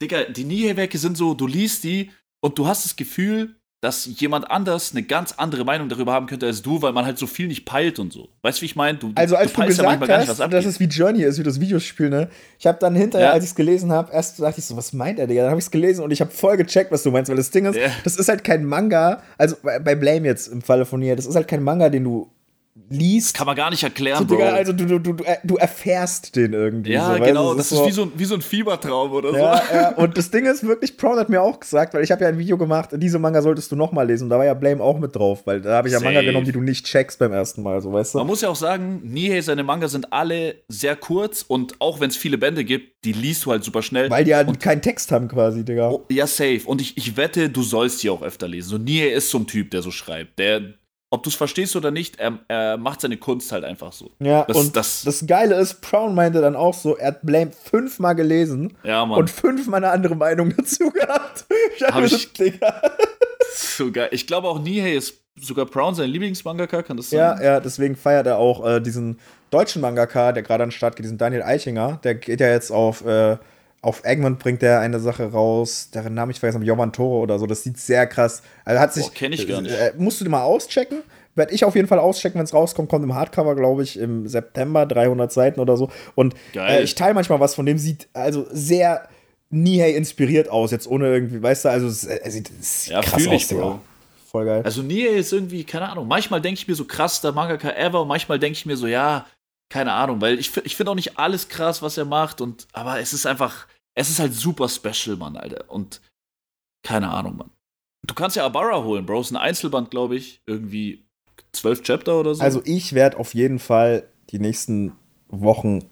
[0.00, 2.10] Digga, die Nihei-Werke sind so, du liest die
[2.40, 6.46] und du hast das Gefühl, dass jemand anders eine ganz andere Meinung darüber haben könnte
[6.46, 8.28] als du, weil man halt so viel nicht peilt und so.
[8.42, 8.98] Weißt du, wie ich meine?
[8.98, 11.60] Du, also als du, du gesagt ja hast, dass es wie Journey ist, wie das
[11.60, 12.28] Videospiel, ne?
[12.58, 13.32] Ich habe dann hinterher, ja.
[13.32, 15.42] als ich es gelesen habe, erst dachte ich so, was meint er, Digga?
[15.42, 17.52] Dann habe ich es gelesen und ich habe voll gecheckt, was du meinst, weil das
[17.52, 17.88] Ding ist, ja.
[18.02, 21.36] das ist halt kein Manga, also bei Blame jetzt im Falle von ihr, das ist
[21.36, 22.32] halt kein Manga, den du
[22.90, 23.34] liest.
[23.34, 26.92] Kann man gar nicht erklären, so, Digga, Also du, du, du, du erfährst den irgendwie.
[26.92, 27.54] Ja, so, genau.
[27.54, 29.74] Das, das ist, so, wie, so ein, wie so ein Fiebertraum oder ja, so.
[29.74, 32.28] Ja, und das Ding ist wirklich, Brown hat mir auch gesagt, weil ich habe ja
[32.28, 34.24] ein Video gemacht, diese Manga solltest du nochmal lesen.
[34.24, 36.00] Und da war ja Blame auch mit drauf, weil da habe ich ja.
[36.00, 38.18] Manga genommen, die du nicht checkst beim ersten Mal, so weißt du.
[38.18, 42.10] Man muss ja auch sagen, Nihei, seine Manga sind alle sehr kurz und auch wenn
[42.10, 44.10] es viele Bände gibt, die liest du halt super schnell.
[44.10, 45.90] Weil die halt keinen Text haben quasi, Digga.
[45.90, 46.62] Oh, ja, safe.
[46.64, 48.68] Und ich, ich wette, du sollst die auch öfter lesen.
[48.68, 50.38] So Nihei ist so ein Typ, der so schreibt.
[50.38, 50.74] Der
[51.10, 54.10] ob du es verstehst oder nicht, er, er, macht seine Kunst halt einfach so.
[54.20, 57.50] Ja, das, und das, das Geile ist, Brown meinte dann auch so, er hat Blame
[57.52, 59.18] fünfmal gelesen ja, Mann.
[59.18, 61.46] und fünfmal eine andere Meinung dazu gehabt.
[61.76, 62.82] Ich hab, ich, Digga.
[63.54, 64.08] So geil.
[64.12, 67.18] Ich glaube auch Nihei ist sogar Brown sein Lieblingsmangaka, kann das sein?
[67.18, 69.18] Ja, ja, deswegen feiert er auch äh, diesen
[69.50, 72.00] deutschen Mangaka, der gerade an den Start geht, diesen Daniel Eichinger.
[72.04, 73.38] Der geht ja jetzt auf äh,
[73.80, 77.38] auf Egmont bringt er eine Sache raus, deren Name ich vergessen habe, Jovan Tore oder
[77.38, 77.46] so.
[77.46, 78.42] Das sieht sehr krass.
[78.64, 79.04] Also hat sich.
[79.04, 79.74] Boah, kenn ich gar nicht.
[79.74, 81.02] Äh, musst du dir mal auschecken.
[81.34, 82.88] Werde ich auf jeden Fall auschecken, wenn es rauskommt.
[82.88, 85.88] Kommt im Hardcover, glaube ich, im September, 300 Seiten oder so.
[86.16, 89.08] Und äh, ich teile manchmal was von dem, sieht also sehr
[89.50, 92.50] Nihei inspiriert aus, jetzt ohne irgendwie, weißt du, also es, es sieht
[92.86, 93.80] ja, krass aus, ich, Bro.
[94.26, 94.62] Voll geil.
[94.62, 98.02] Also Nihei ist irgendwie, keine Ahnung, manchmal denke ich mir so krass, der Mangaka ever,
[98.02, 99.26] und manchmal denke ich mir so, ja,
[99.70, 103.00] keine Ahnung, weil ich, ich finde auch nicht alles krass, was er macht, und aber
[103.00, 105.70] es ist einfach, es ist halt super special, Mann, Alter.
[105.70, 106.00] Und
[106.82, 107.50] keine Ahnung, Mann.
[108.06, 109.22] Du kannst ja Abara holen, Bro.
[109.22, 110.40] Ist ein Einzelband, glaube ich.
[110.46, 111.04] Irgendwie
[111.52, 112.42] zwölf Chapter oder so.
[112.42, 114.92] Also ich werde auf jeden Fall die nächsten
[115.28, 115.84] Wochen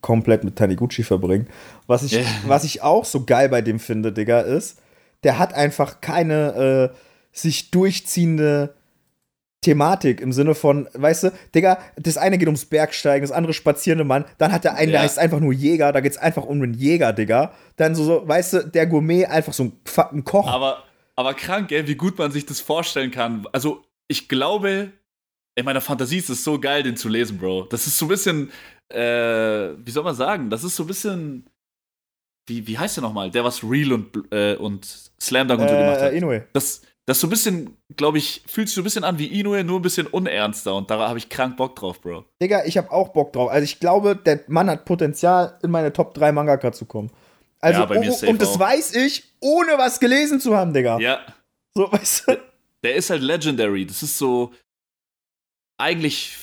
[0.00, 1.48] komplett mit Taniguchi verbringen.
[1.86, 2.26] Was ich, yeah.
[2.46, 4.78] was ich auch so geil bei dem finde, Digga, ist,
[5.22, 6.96] der hat einfach keine äh,
[7.32, 8.74] sich durchziehende
[9.64, 14.04] Thematik im Sinne von, weißt du, Digga, das eine geht ums Bergsteigen, das andere spazierende
[14.04, 14.98] Mann, dann hat der eine, ja.
[14.98, 17.52] der heißt einfach nur Jäger, da geht's einfach um einen Jäger, Digga.
[17.76, 19.72] Dann so, so weißt du, der Gourmet einfach so ein,
[20.12, 20.46] ein Koch.
[20.46, 20.84] Aber,
[21.16, 23.46] aber krank, gell, wie gut man sich das vorstellen kann.
[23.52, 24.92] Also, ich glaube,
[25.54, 27.64] in meiner Fantasie ist es so geil, den zu lesen, Bro.
[27.70, 28.50] Das ist so ein bisschen,
[28.90, 31.46] äh, wie soll man sagen, das ist so ein bisschen,
[32.46, 33.30] wie, wie heißt der nochmal?
[33.30, 34.86] Der, was Real und, äh, und
[35.20, 36.12] Slam Dunk und so gemacht hat.
[36.12, 36.46] Inoue.
[36.52, 39.62] Das, das so ein bisschen, glaube ich, fühlt sich so ein bisschen an wie Inoue,
[39.62, 42.24] nur ein bisschen unernster und da habe ich krank Bock drauf, Bro.
[42.40, 43.50] Digga, ich habe auch Bock drauf.
[43.50, 47.10] Also ich glaube, der Mann hat Potenzial, in meine Top 3 Mangaka zu kommen.
[47.60, 48.58] Also, ja, bei mir oh, und das auch.
[48.58, 50.98] weiß ich, ohne was gelesen zu haben, Digga.
[50.98, 51.20] Ja.
[51.74, 52.32] So, weißt du?
[52.32, 52.40] Der,
[52.82, 53.86] der ist halt legendary.
[53.86, 54.52] Das ist so
[55.78, 56.36] eigentlich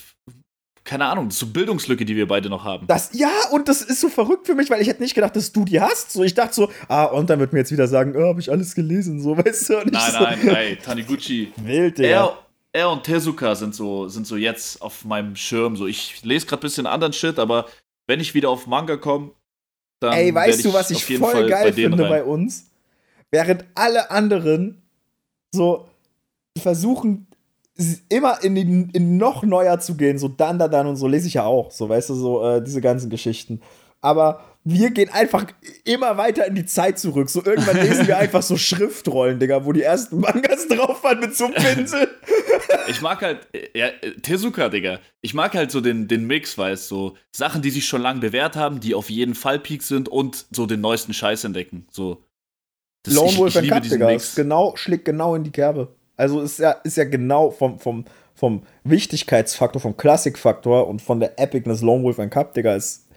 [0.91, 2.86] keine Ahnung, das ist so Bildungslücke, die wir beide noch haben.
[2.86, 5.54] Das, ja, und das ist so verrückt für mich, weil ich hätte nicht gedacht, dass
[5.54, 6.12] du die hast.
[6.12, 8.51] So, ich dachte so, ah, und dann wird mir jetzt wieder sagen, oh, habe ich
[8.51, 9.77] alles gelesen, so, weißt du?
[9.77, 11.54] Und nein, so, nein, nein, Taniguchi.
[11.63, 12.06] Wild, ja.
[12.08, 12.38] Er,
[12.73, 15.77] er und Tezuka sind so, sind so jetzt auf meinem Schirm.
[15.77, 17.67] So, ich lese gerade ein bisschen anderen Shit, aber
[18.06, 19.32] wenn ich wieder auf Manga komme,
[20.01, 20.12] dann.
[20.12, 22.10] Ey, weißt du, was ich voll Fall geil finde rein.
[22.10, 22.69] bei uns?
[23.32, 24.82] Während alle anderen
[25.54, 25.88] so
[26.62, 27.27] versuchen,
[28.09, 31.27] immer in, in, in noch neuer zu gehen, so dann, dann, dann und so lese
[31.27, 33.61] ich ja auch, so weißt du, so äh, diese ganzen Geschichten.
[34.01, 35.45] Aber wir gehen einfach
[35.85, 37.29] immer weiter in die Zeit zurück.
[37.29, 41.35] So irgendwann lesen wir einfach so Schriftrollen, Digga, wo die ersten Mangas drauf waren mit
[41.35, 42.07] so einem Pinsel.
[42.87, 43.89] Ich mag halt, ja,
[44.21, 44.99] Tezuka, Digga.
[45.21, 48.19] Ich mag halt so den, den Mix, weißt du, so Sachen, die sich schon lange
[48.19, 51.87] bewährt haben, die auf jeden Fall Peak sind und so den neuesten Scheiß entdecken.
[51.91, 52.23] So.
[53.03, 55.95] Das, Lone Wolf ich, ich and Cut, Digga, genau, schlägt genau in die Kerbe.
[56.21, 58.05] Also ist ja, ist ja genau vom, vom,
[58.36, 63.07] vom Wichtigkeitsfaktor, vom Klassikfaktor und von der Epicness Lone Wolf and Cup, Digga, ist.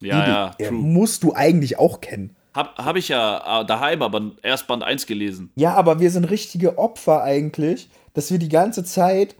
[0.00, 0.70] Ja, ja.
[0.70, 2.34] Musst du eigentlich auch kennen.
[2.54, 5.50] Hab, hab ich ja äh, daheim, aber erst Band 1 gelesen.
[5.56, 9.34] Ja, aber wir sind richtige Opfer eigentlich, dass wir die ganze Zeit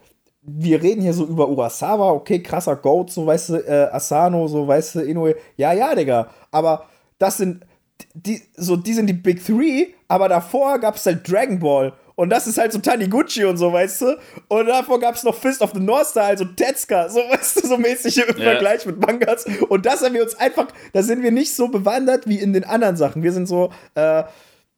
[0.46, 4.68] wir reden hier so über Urasawa, okay, krasser Goat, so weißt du, äh, Asano, so
[4.68, 5.36] weißt du, Inoue.
[5.56, 6.28] Ja, ja, Digga.
[6.50, 6.84] Aber
[7.18, 7.64] das sind,
[8.12, 11.94] die, so, die sind die Big Three, aber davor gab es halt Dragon Ball.
[12.16, 14.18] Und das ist halt so Taniguchi und so, weißt du?
[14.48, 17.68] Und davor gab es noch Fist of the North Star, also Tetsuka, so, weißt du,
[17.68, 18.50] so mäßig im ja.
[18.50, 19.46] Vergleich mit Mangas.
[19.68, 22.64] Und das haben wir uns einfach, da sind wir nicht so bewandert wie in den
[22.64, 23.22] anderen Sachen.
[23.22, 24.24] Wir sind so, äh,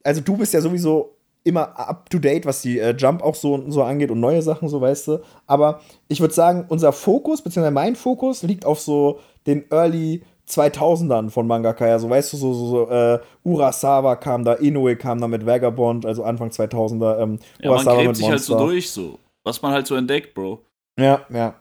[0.03, 3.71] also du bist ja sowieso immer up to date, was die äh, Jump auch so,
[3.71, 5.19] so angeht und neue Sachen, so weißt du.
[5.47, 11.31] Aber ich würde sagen, unser Fokus, beziehungsweise mein Fokus, liegt auf so den Early 2000ern
[11.31, 15.21] von Mangaka, ja, so weißt du, so, so, so äh, Urasawa kam da, Inoue kam
[15.21, 17.21] da mit Vagabond, also Anfang 2000er.
[17.21, 20.35] Ähm, ja, Urasawa man gräbt sich halt so durch, so, was man halt so entdeckt,
[20.35, 20.63] Bro.
[20.99, 21.55] Ja, ja.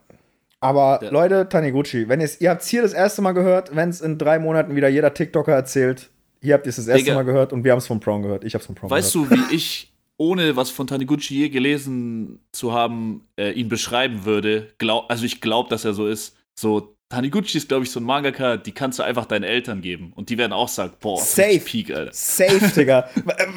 [0.60, 1.10] Aber ja.
[1.12, 4.18] Leute, Taniguchi, wenn ihr ihr habt es hier das erste Mal gehört, wenn es in
[4.18, 6.10] drei Monaten wieder jeder TikToker erzählt,
[6.42, 8.22] hier habt ihr es das erste Digga, Mal gehört und wir haben es von Prong
[8.22, 8.44] gehört.
[8.44, 9.32] Ich hab's von Prong weißt gehört.
[9.32, 14.26] Weißt du, wie ich, ohne was von Taniguchi je gelesen zu haben, äh, ihn beschreiben
[14.26, 14.70] würde?
[14.78, 16.38] Glaub, also ich glaube, dass er so ist.
[16.56, 20.12] So, Taniguchi ist, glaube ich, so ein Mangaka, die kannst du einfach deinen Eltern geben.
[20.16, 22.12] Und die werden auch sagen, boah, safe, Peak, Alter.
[22.14, 23.10] Safe, Digga.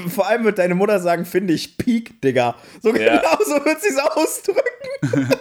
[0.08, 2.56] Vor allem wird deine Mutter sagen, finde ich Peak, Digga.
[2.82, 3.16] So ja.
[3.16, 5.30] genau so wird sie es ausdrücken.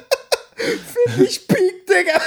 [0.56, 2.22] finde ich Peak, Digga.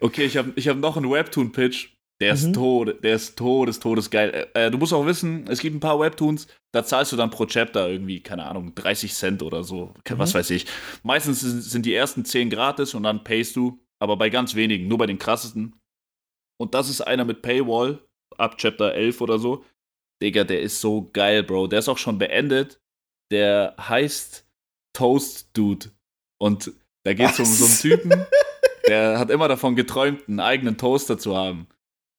[0.00, 1.90] okay, ich habe ich hab noch einen Webtoon-Pitch.
[2.22, 2.52] Der ist mhm.
[2.52, 4.48] tot, der ist todes, todes geil.
[4.54, 7.46] Äh, du musst auch wissen, es gibt ein paar Webtoons, da zahlst du dann pro
[7.46, 10.18] Chapter irgendwie, keine Ahnung, 30 Cent oder so, mhm.
[10.18, 10.66] was weiß ich.
[11.02, 14.98] Meistens sind die ersten 10 gratis und dann payst du, aber bei ganz wenigen, nur
[14.98, 15.74] bei den krassesten.
[16.60, 18.06] Und das ist einer mit Paywall,
[18.38, 19.64] ab Chapter 11 oder so.
[20.22, 21.66] Digga, der ist so geil, Bro.
[21.66, 22.80] Der ist auch schon beendet.
[23.32, 24.46] Der heißt
[24.92, 25.90] Toast Dude.
[26.38, 26.72] Und
[27.04, 28.26] da geht es um so einen Typen,
[28.86, 31.66] der hat immer davon geträumt, einen eigenen Toaster zu haben.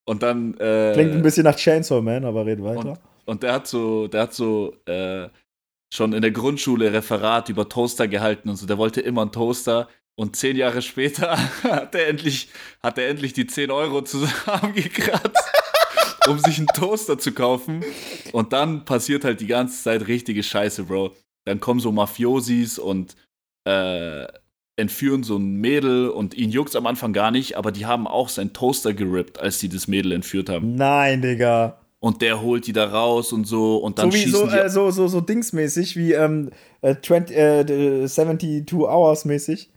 [0.06, 0.56] Und dann.
[0.58, 2.92] Äh, Klingt ein bisschen nach Chainsaw Man, aber red weiter.
[2.92, 5.28] Und, und der hat so, der hat so äh,
[5.94, 8.66] schon in der Grundschule Referat über Toaster gehalten und so.
[8.66, 9.88] Der wollte immer einen Toaster.
[10.16, 12.50] Und zehn Jahre später hat er endlich,
[12.84, 15.52] hat er endlich die 10 Euro zusammengekratzt,
[16.30, 17.84] um sich einen Toaster zu kaufen.
[18.32, 21.16] Und dann passiert halt die ganze Zeit richtige Scheiße, Bro.
[21.46, 23.16] Dann kommen so Mafiosis und
[23.66, 24.28] äh,
[24.76, 28.30] entführen so ein Mädel und ihn juckt's am Anfang gar nicht, aber die haben auch
[28.30, 30.76] seinen Toaster gerippt, als die das Mädel entführt haben.
[30.76, 31.80] Nein, Digga.
[32.00, 34.58] Und der holt die da raus und so und dann so wie, schießen so, die.
[34.58, 36.50] Äh, so, so, so dingsmäßig wie ähm,
[36.82, 39.70] äh, 20, äh, 72 Hours mäßig.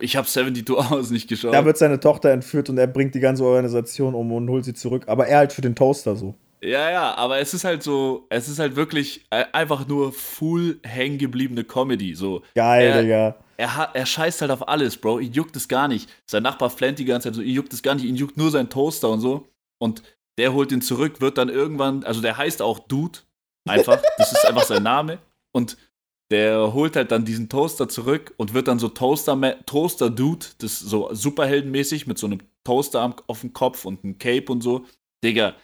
[0.00, 1.54] Ich habe 72 Hours nicht geschaut.
[1.54, 4.74] Da wird seine Tochter entführt und er bringt die ganze Organisation um und holt sie
[4.74, 5.04] zurück.
[5.06, 6.34] Aber er halt für den Toaster so.
[6.60, 10.80] Ja, ja, aber es ist halt so, es ist halt wirklich äh, einfach nur full
[10.82, 12.14] hängen gebliebene Comedy.
[12.14, 12.42] So.
[12.54, 15.18] Geil, er, Digga er, er scheißt halt auf alles, Bro.
[15.18, 16.08] Ihn juckt es gar nicht.
[16.26, 18.50] Sein Nachbar flennt die ganze Zeit so, ihn juckt es gar nicht, ihn juckt nur
[18.50, 19.48] sein Toaster und so.
[19.78, 20.02] Und
[20.38, 23.18] der holt ihn zurück, wird dann irgendwann, also der heißt auch Dude,
[23.68, 24.00] einfach.
[24.18, 25.18] das ist einfach sein Name.
[25.52, 25.76] Und
[26.30, 30.72] der holt halt dann diesen Toaster zurück und wird dann so Toaster, Toaster Dude, das
[30.74, 34.86] ist so superheldenmäßig mit so einem Toaster auf dem Kopf und einem Cape und so.
[35.24, 35.56] Digga,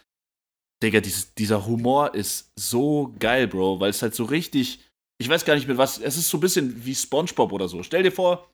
[0.83, 4.81] Digga, dieses, dieser Humor ist so geil, Bro, weil es halt so richtig
[5.25, 7.83] ich weiß gar nicht mit was, es ist so ein bisschen wie SpongeBob oder so.
[7.83, 8.51] Stell dir vor,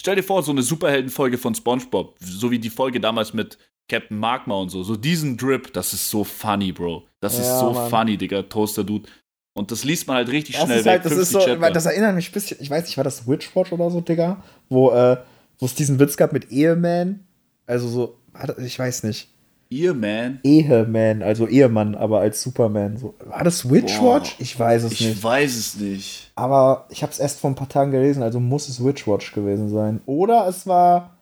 [0.00, 3.56] stell dir vor, so eine Superheldenfolge von SpongeBob, so wie die Folge damals mit
[3.88, 4.82] Captain Magma und so.
[4.82, 7.08] So diesen Drip, das ist so funny, Bro.
[7.20, 7.88] Das ja, ist so Mann.
[7.88, 9.08] funny, Digga, Toaster Dude.
[9.54, 11.10] Und das liest man halt richtig das schnell ist halt, weg.
[11.10, 13.90] Das ist so, das erinnert mich ein bisschen, ich weiß nicht, war das Witchwatch oder
[13.90, 14.42] so, Digga?
[14.68, 15.16] Wo, äh,
[15.58, 17.26] wo es diesen Witz gab mit Eheman.
[17.66, 18.18] Also so,
[18.58, 19.28] ich weiß nicht.
[19.74, 20.38] Eheman?
[20.44, 22.96] Eheman, also Ehemann, aber als Superman.
[22.96, 23.14] So.
[23.24, 24.36] War das Witchwatch?
[24.38, 25.16] Ich weiß es ich nicht.
[25.16, 26.30] Ich weiß es nicht.
[26.36, 29.68] Aber ich habe es erst vor ein paar Tagen gelesen, also muss es Witchwatch gewesen
[29.68, 30.00] sein.
[30.06, 31.18] Oder es war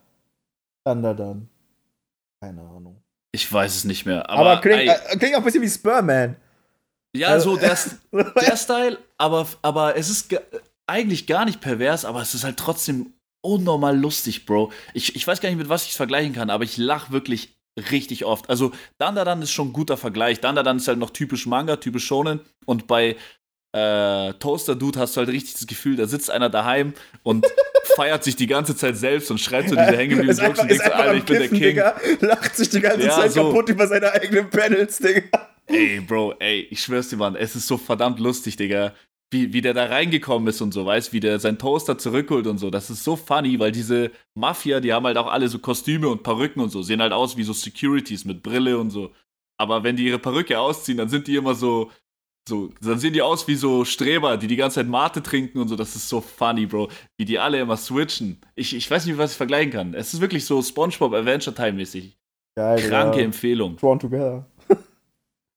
[0.85, 1.49] Thunderdun.
[2.43, 3.03] Keine Ahnung.
[3.33, 4.29] Ich weiß es nicht mehr.
[4.29, 6.37] Aber, aber klingt, äh, klingt, auch ein bisschen wie Spurman.
[7.17, 7.79] Ja, also, so der,
[8.41, 10.35] der Style, aber, aber es ist
[10.87, 14.73] eigentlich gar nicht pervers, aber es ist halt trotzdem unnormal lustig, Bro.
[14.93, 17.57] Ich, ich weiß gar nicht, mit was ich es vergleichen kann, aber ich lache wirklich
[17.77, 18.51] richtig oft.
[18.51, 20.41] Also Dandadan ist schon ein guter Vergleich.
[20.41, 22.41] Dandadan ist halt noch typisch Manga, typisch Shonen.
[22.67, 23.17] Und bei
[23.73, 27.47] äh, Toaster Dude hast du halt richtig das Gefühl, da sitzt einer daheim und
[27.97, 30.93] feiert sich die ganze Zeit selbst und schreibt so diese hängebliebenen Jokes und denkt so,
[30.93, 31.61] Alter, ich bin der King.
[31.61, 33.45] Digga, lacht sich die ganze ja, Zeit so.
[33.45, 35.49] kaputt über seine eigenen Panels, Digga.
[35.67, 38.93] Ey, Bro, ey, ich schwör's dir, Mann, es ist so verdammt lustig, Digga
[39.33, 42.59] wie, wie der da reingekommen ist und so, weißt, wie der seinen Toaster zurückholt und
[42.59, 42.71] so.
[42.71, 46.23] Das ist so funny, weil diese Mafia, die haben halt auch alle so Kostüme und
[46.23, 49.11] Perücken und so, sehen halt aus wie so Securities mit Brille und so.
[49.59, 51.91] Aber wenn die ihre Perücke ausziehen, dann sind die immer so,
[52.49, 55.69] so, dann sehen die aus wie so Streber, die die ganze Zeit Mate trinken und
[55.69, 55.77] so.
[55.77, 56.91] Das ist so funny, Bro.
[57.17, 58.41] Wie die alle immer switchen.
[58.55, 59.95] Ich, ich weiß nicht, was ich vergleichen kann.
[59.95, 62.19] Es ist wirklich so SpongeBob Adventure Time mäßig.
[62.55, 63.25] Geil, Kranke ja.
[63.25, 63.77] Empfehlung.
[63.77, 64.47] Drawn together.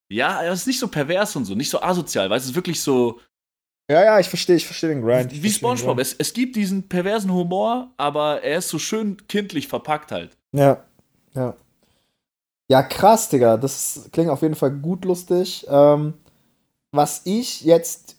[0.10, 2.80] ja, es ist nicht so pervers und so, nicht so asozial, weil es ist wirklich
[2.80, 3.20] so,
[3.90, 5.32] Ja, ja, ich verstehe, ich verstehe den Grind.
[5.44, 6.00] Wie SpongeBob.
[6.00, 10.36] Es, es gibt diesen perversen Humor, aber er ist so schön kindlich verpackt halt.
[10.54, 10.84] Ja,
[11.34, 11.56] ja.
[12.68, 13.58] Ja, krass, Digga.
[13.58, 15.68] Das klingt auf jeden Fall gut lustig.
[15.70, 16.16] Ähm,
[16.92, 18.16] was ich jetzt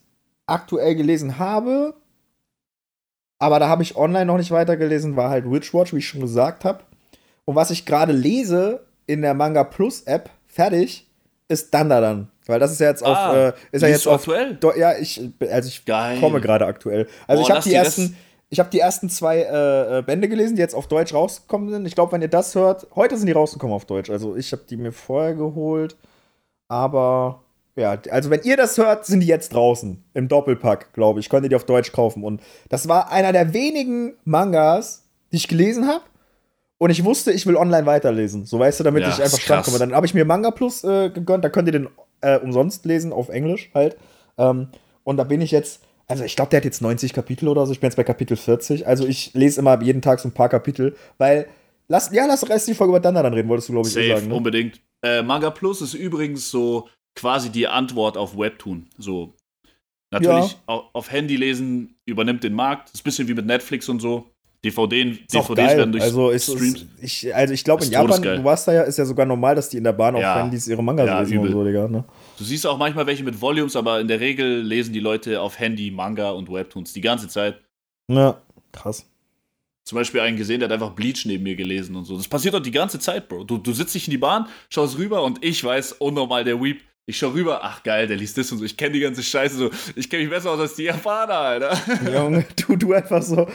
[0.46, 1.94] aktuell gelesen habe,
[3.38, 6.64] aber da habe ich online noch nicht weitergelesen, war halt Witchwatch, wie ich schon gesagt
[6.64, 6.85] habe.
[7.44, 11.09] Und was ich gerade lese in der Manga Plus App, fertig,
[11.48, 12.31] ist Dandadan.
[12.46, 13.16] Weil das ist ja jetzt auf.
[13.16, 14.59] Ah, äh, ist ja jetzt auf, aktuell?
[14.76, 16.18] Ja, ich, also ich Geil.
[16.20, 17.06] komme gerade aktuell.
[17.26, 18.16] Also Boah, ich habe die ersten,
[18.50, 21.87] ich habe die ersten zwei äh, äh, Bände gelesen, die jetzt auf Deutsch rausgekommen sind.
[21.87, 24.11] Ich glaube, wenn ihr das hört, heute sind die rausgekommen auf Deutsch.
[24.11, 25.96] Also ich habe die mir vorher geholt,
[26.68, 27.42] aber
[27.74, 31.28] ja, also wenn ihr das hört, sind die jetzt draußen im Doppelpack, glaube ich.
[31.28, 35.48] Könnt ihr die auf Deutsch kaufen und das war einer der wenigen Mangas, die ich
[35.48, 36.02] gelesen habe.
[36.78, 38.44] Und ich wusste, ich will online weiterlesen.
[38.44, 39.64] So weißt du, damit Ja, ich einfach krass.
[39.64, 39.78] komme.
[39.78, 41.88] Dann habe ich mir Manga Plus äh, gegönnt, da könnt ihr den
[42.20, 43.96] äh, umsonst lesen, auf Englisch halt.
[44.38, 44.68] Ähm,
[45.05, 47.72] und da bin ich jetzt, also ich glaube, der hat jetzt 90 Kapitel oder so.
[47.72, 48.87] Ich bin jetzt bei Kapitel 40.
[48.87, 51.46] Also ich lese immer jeden Tag so ein paar Kapitel, weil.
[51.88, 54.18] Lass, ja, lass erst die Folge über Dandadan reden, wolltest du, glaube ich, eh Safe,
[54.18, 54.29] sagen.
[54.31, 54.35] Ne?
[54.35, 54.81] unbedingt.
[55.05, 58.88] Äh, Manga Plus ist übrigens so quasi die Antwort auf Webtoon.
[58.98, 59.35] So.
[60.11, 60.59] Natürlich, Ja.
[60.66, 62.90] au- auf Handy lesen übernimmt den Markt.
[62.92, 64.24] Ist ein bisschen wie mit Netflix und so.
[64.66, 66.87] DVD, Ist auch DVDs werden durch also, ist, Streams.
[67.00, 69.68] ich, also ich glaube, in Japan, du warst da ja, ist ja sogar normal, dass
[69.68, 70.37] die in der Bahn auf Ja.
[70.42, 71.52] Handys ihre Mangas Ja, lesen und übel.
[71.52, 71.88] so, Digga.
[71.88, 72.05] Ne?
[72.38, 75.59] Du siehst auch manchmal welche mit Volumes, aber in der Regel lesen die Leute auf
[75.59, 77.61] Handy Manga und Webtoons die ganze Zeit.
[78.09, 78.37] Ja,
[78.72, 79.07] krass.
[79.85, 82.16] Zum Beispiel einen gesehen, der hat einfach Bleach neben mir gelesen und so.
[82.16, 83.44] Das passiert doch die ganze Zeit, Bro.
[83.44, 86.81] Du, du sitzt dich in die Bahn, schaust rüber und ich weiß, unnormal der Weep.
[87.08, 88.64] Ich schau rüber, ach geil, der liest das und so.
[88.64, 89.70] Ich kenne die ganze Scheiße so.
[89.94, 91.80] Ich kenne mich besser aus als die Japaner, Alter.
[92.12, 93.46] Junge, du, du einfach so.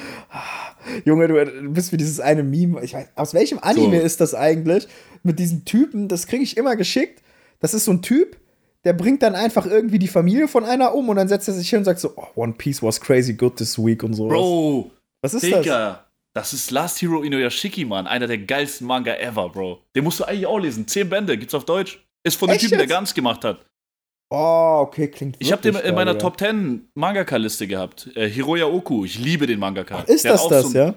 [1.03, 2.81] Junge, du, du bist wie dieses eine Meme.
[2.81, 4.05] Ich weiß, aus welchem Anime So.
[4.05, 4.87] ist das eigentlich?
[5.23, 7.21] Mit diesem Typen, das kriege ich immer geschickt.
[7.59, 8.37] Das ist so ein Typ,
[8.85, 11.69] der bringt dann einfach irgendwie die Familie von einer um und dann setzt er sich
[11.69, 14.29] hin und sagt so: oh, One Piece was crazy good this week und so.
[14.29, 15.61] Bro, was ist das?
[15.61, 16.05] Digga.
[16.33, 18.07] Das ist Last Hero Inuyashiki, Mann.
[18.07, 19.81] Einer der geilsten Manga ever, Bro.
[19.93, 20.87] Den musst du eigentlich auch lesen.
[20.87, 22.01] Zehn Bände, gibt's auf Deutsch.
[22.23, 22.89] Ist von dem Echt Typen, der jetzt?
[22.91, 23.65] Ganz gemacht hat.
[24.29, 28.09] Oh, okay, klingt Ich habe den in meiner Top 10 Mangaka-Liste gehabt.
[28.15, 29.03] Äh, Hiroya Oku.
[29.03, 29.99] Ich liebe den Mangaka.
[29.99, 30.95] Ach, ist Der das das, so ja?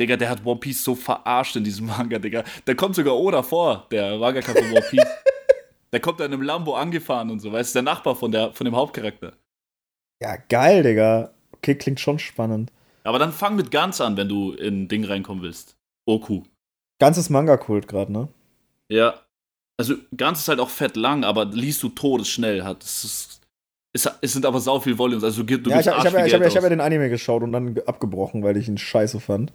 [0.00, 2.44] Digga, der hat One Piece so verarscht in diesem Manga, Digga.
[2.64, 5.04] Da kommt sogar Oda vor, der Mangaka von One Piece.
[5.92, 8.52] der kommt da in einem Lambo angefahren und so, weißt du, der Nachbar von, der,
[8.52, 9.32] von dem Hauptcharakter.
[10.22, 11.32] Ja, geil, Digga.
[11.52, 12.72] Okay, klingt schon spannend.
[13.02, 15.76] Aber dann fang mit Ganz an, wenn du in ein Ding reinkommen willst.
[16.06, 16.44] Oku.
[16.98, 18.28] Ganzes Manga-Kult gerade, ne?
[18.88, 19.20] Ja.
[19.80, 22.62] Also, Ganz ist halt auch fett lang, aber liest du todesschnell.
[22.64, 23.40] Hat, es, ist,
[23.92, 25.24] es, es sind aber sau viel Volumes.
[25.24, 27.08] Also, du, ja, ich habe ich hab, ja- ich hab, ich hab ja den Anime
[27.10, 29.52] geschaut und dann ge- abgebrochen, weil ich ihn scheiße fand.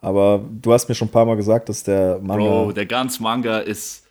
[0.00, 2.42] Aber du hast mir schon ein paar Mal gesagt, dass der Manga.
[2.44, 4.04] Bro, der Ganz Manga ist.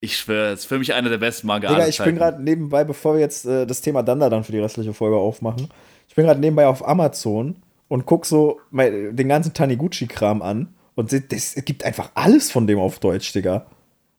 [0.00, 3.14] Ich schwöre, ist für mich einer der besten Manga Digga, ich bin gerade nebenbei, bevor
[3.14, 5.68] wir jetzt äh, das Thema Danda dann für die restliche Folge aufmachen,
[6.08, 7.56] ich bin gerade nebenbei auf Amazon
[7.88, 12.78] und guck so mein, den ganzen Taniguchi-Kram an und es gibt einfach alles von dem
[12.80, 13.64] auf Deutsch, Digga.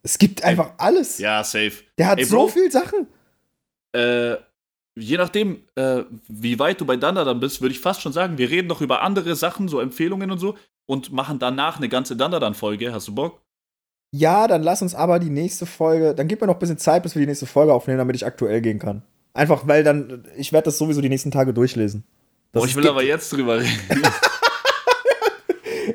[0.06, 1.18] Es gibt einfach alles.
[1.18, 1.72] Ja, safe.
[1.98, 2.48] Der hat Ey, so Bro.
[2.50, 3.08] viel Sachen.
[3.94, 4.36] äh,
[4.96, 8.38] je nachdem, äh, wie weit du bei Danda dann bist, würde ich fast schon sagen,
[8.38, 12.16] wir reden doch über andere Sachen, so Empfehlungen und so, und machen danach eine ganze
[12.16, 12.94] Dandadan-Folge.
[12.94, 13.42] Hast du Bock?
[14.12, 17.02] Ja, dann lass uns aber die nächste Folge, dann gib mir noch ein bisschen Zeit,
[17.04, 19.02] bis wir die nächste Folge aufnehmen, damit ich aktuell gehen kann.
[19.34, 22.06] Einfach, weil dann, ich werde das sowieso die nächsten Tage durchlesen.
[22.52, 23.72] Das Boah, ich will aber jetzt drüber reden.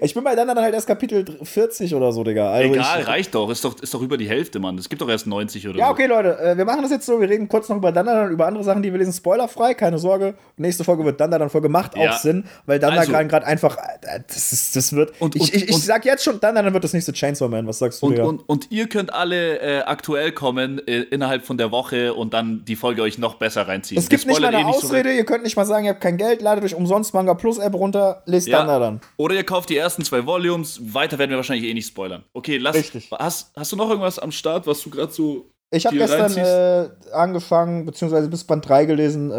[0.00, 2.50] Ich bin bei dann halt erst Kapitel 40 oder so, Digga.
[2.50, 3.50] Also Egal, ich, reicht doch.
[3.50, 3.80] Ist, doch.
[3.80, 4.76] ist doch über die Hälfte, Mann.
[4.78, 5.92] Es gibt doch erst 90 oder Ja, so.
[5.92, 7.20] okay, Leute, äh, wir machen das jetzt so.
[7.20, 9.12] Wir reden kurz noch über Danda und über andere Sachen, die wir lesen.
[9.12, 10.34] Spoilerfrei, keine Sorge.
[10.56, 11.68] Nächste Folge wird Danda dann Folge.
[11.68, 12.10] Macht Ja.
[12.10, 13.76] auch Sinn, weil Danda Also- gerade einfach.
[13.76, 15.12] äh, Das, ist, das wird.
[15.20, 17.48] Und- ich, und- ich, ich und- sag jetzt schon, Danda dann wird das nächste Chainsaw
[17.48, 17.66] Man.
[17.66, 18.24] Was sagst du, Und, Digga?
[18.24, 22.64] und, und ihr könnt alle äh, aktuell kommen äh, innerhalb von der Woche und dann
[22.64, 23.98] die Folge euch noch besser reinziehen.
[23.98, 25.12] es gibt nicht mal eine eh nicht so Ausrede.
[25.12, 26.42] ihr könnt nicht mal sagen, ihr habt kein Geld.
[26.42, 28.22] Ladet euch umsonst Manga Plus App runter.
[28.26, 28.58] Lest Ja.
[28.58, 29.00] Danda dann.
[29.16, 30.80] Oder ihr kauft die ersten zwei Volumes.
[30.94, 32.24] Weiter werden wir wahrscheinlich eh nicht spoilern.
[32.32, 32.76] Okay, lass.
[32.76, 33.10] Richtig.
[33.10, 35.46] Hast, hast du noch irgendwas am Start, was du gerade so.
[35.72, 39.30] Ich habe gestern äh, angefangen, beziehungsweise bis Band 3 gelesen.
[39.30, 39.34] Äh,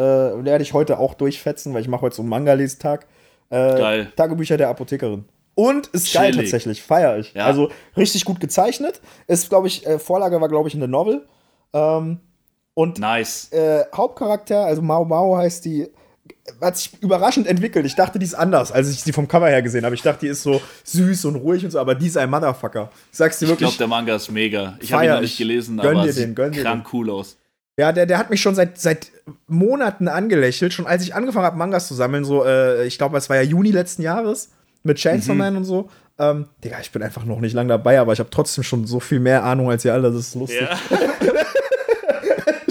[0.45, 3.05] werde ich heute auch durchfetzen, weil ich mache heute so einen Manga-Lesetag.
[3.49, 4.13] Äh, Geil.
[4.15, 5.25] Tagebücher der Apothekerin.
[5.55, 6.49] Und ist geil Chillig.
[6.49, 7.33] tatsächlich, feiere ich.
[7.33, 7.45] Ja.
[7.45, 9.01] Also richtig gut gezeichnet.
[9.27, 11.27] Ist, glaube ich, äh, Vorlage war, glaube ich, eine Novel.
[11.73, 12.21] Ähm,
[12.73, 13.51] und Nice.
[13.51, 15.89] äh, Hauptcharakter, also Mao Mao heißt die,
[16.59, 17.85] hat sich überraschend entwickelt.
[17.85, 19.95] Ich dachte, die ist anders, als ich sie vom Cover her gesehen habe.
[19.95, 22.89] Ich dachte, die ist so süß und ruhig und so, aber die ist ein Motherfucker.
[23.11, 23.69] Ich sag's dir Ich wirklich.
[23.69, 24.77] glaube, der Manga ist mega.
[24.79, 25.37] Ich habe ihn noch nicht ich.
[25.37, 27.37] gelesen, Gönn aber dir den, sieht gönn dir krank cool aus.
[27.77, 29.11] Ja, der, der hat mich schon seit, seit
[29.47, 30.73] Monaten angelächelt.
[30.73, 33.43] Schon als ich angefangen habe, Mangas zu sammeln, so, äh, ich glaube, es war ja
[33.43, 34.49] Juni letzten Jahres
[34.83, 35.37] mit Chainsaw Mhm.
[35.37, 35.89] Man und so.
[36.19, 38.99] Ähm, Digga, ich bin einfach noch nicht lange dabei, aber ich habe trotzdem schon so
[38.99, 40.11] viel mehr Ahnung als ihr alle.
[40.11, 40.61] Das ist lustig.
[40.61, 40.77] Ja.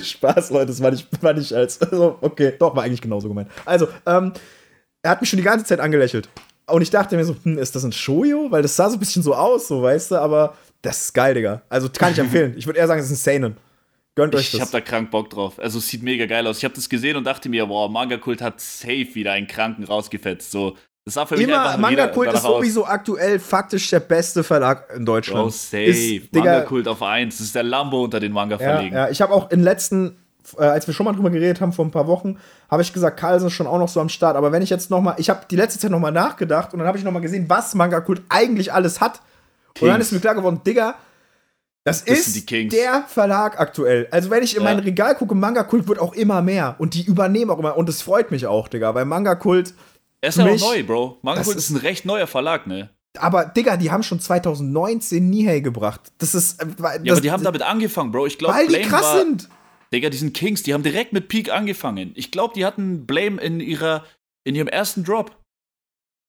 [0.09, 1.81] Spaß, Leute, das war nicht, war nicht als.
[1.91, 3.49] Also, okay, doch, war eigentlich genauso gemeint.
[3.65, 4.33] Also, ähm,
[5.03, 6.29] er hat mich schon die ganze Zeit angelächelt.
[6.67, 8.51] Und ich dachte mir so, hm, ist das ein Shoujo?
[8.51, 11.35] Weil das sah so ein bisschen so aus, so, weißt du, aber das ist geil,
[11.35, 11.63] Digga.
[11.69, 12.55] Also kann ich empfehlen.
[12.57, 13.57] Ich würde eher sagen, es ist ein Seinen.
[14.15, 14.61] Gönnt euch Ich das.
[14.61, 15.59] hab da krank Bock drauf.
[15.59, 16.59] Also es sieht mega geil aus.
[16.59, 19.85] Ich habe das gesehen und dachte mir, boah, Manga Kult hat safe wieder einen Kranken
[19.85, 20.51] rausgefetzt.
[20.51, 20.77] So,
[21.11, 25.05] das sah für mich Immer, Manga Kult ist sowieso aktuell faktisch der beste Verlag in
[25.05, 25.43] Deutschland.
[25.45, 25.85] Bro, safe.
[25.85, 27.37] Ist, Manga Kult auf 1.
[27.37, 28.95] Das ist der Lambo unter den ja, Manga-Verlegen.
[28.97, 30.17] ja, ich habe auch in letzten,
[30.59, 32.39] äh, als wir schon mal drüber geredet haben vor ein paar Wochen,
[32.71, 34.37] habe ich gesagt, Carlsen ist schon auch noch so am Start.
[34.37, 36.79] Aber wenn ich jetzt noch mal, ich habe die letzte Zeit noch mal nachgedacht und
[36.79, 39.21] dann habe ich noch mal gesehen, was Manga Kult eigentlich alles hat.
[39.81, 40.07] Und dann Kings.
[40.07, 40.95] ist mir klar geworden, Digga,
[41.85, 42.75] das, Das ist Kings.
[42.75, 44.07] der Verlag aktuell.
[44.11, 44.69] Also wenn ich in Ja.
[44.69, 47.89] mein Regal gucke, Manga Kult wird auch immer mehr und die übernehmen auch immer und
[47.89, 49.73] das freut mich auch, Digga, weil Manga Kult
[50.21, 51.19] Er ist ja auch neu, Bro.
[51.23, 52.91] Kult ist ein recht neuer Verlag, ne?
[53.19, 56.13] aber Digga, die haben schon 2019 Nihei gebracht.
[56.19, 58.27] Das ist äh, das, Ja, aber die haben damit angefangen, Bro.
[58.27, 59.49] Ich glaube, weil die Blame krass war, sind.
[59.93, 60.63] Digga, die sind Kings.
[60.63, 62.13] Die haben direkt mit Peak angefangen.
[62.15, 64.05] Ich glaube, die hatten Blame in ihrer
[64.45, 65.37] in ihrem ersten Drop.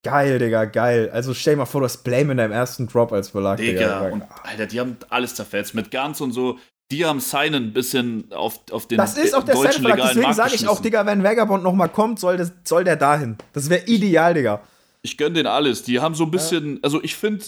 [0.03, 1.11] Geil, Digga, geil.
[1.11, 4.01] Also stell dir mal vor, du hast Blame in deinem ersten Drop als Verlag, Digga,
[4.01, 4.13] Digga.
[4.13, 6.57] und Alter, die haben alles zerfetzt mit Guns und so.
[6.91, 10.33] Die haben Sign ein bisschen auf, auf den Das ist auch der deutschen legalen deswegen
[10.33, 10.81] sage ich auch.
[10.81, 13.37] Digga, wenn Vagabond noch mal kommt, soll, das, soll der dahin.
[13.53, 14.61] Das wäre ideal, Digga.
[15.01, 15.83] Ich gönn denen alles.
[15.83, 17.45] Die haben so ein bisschen, also ich finde,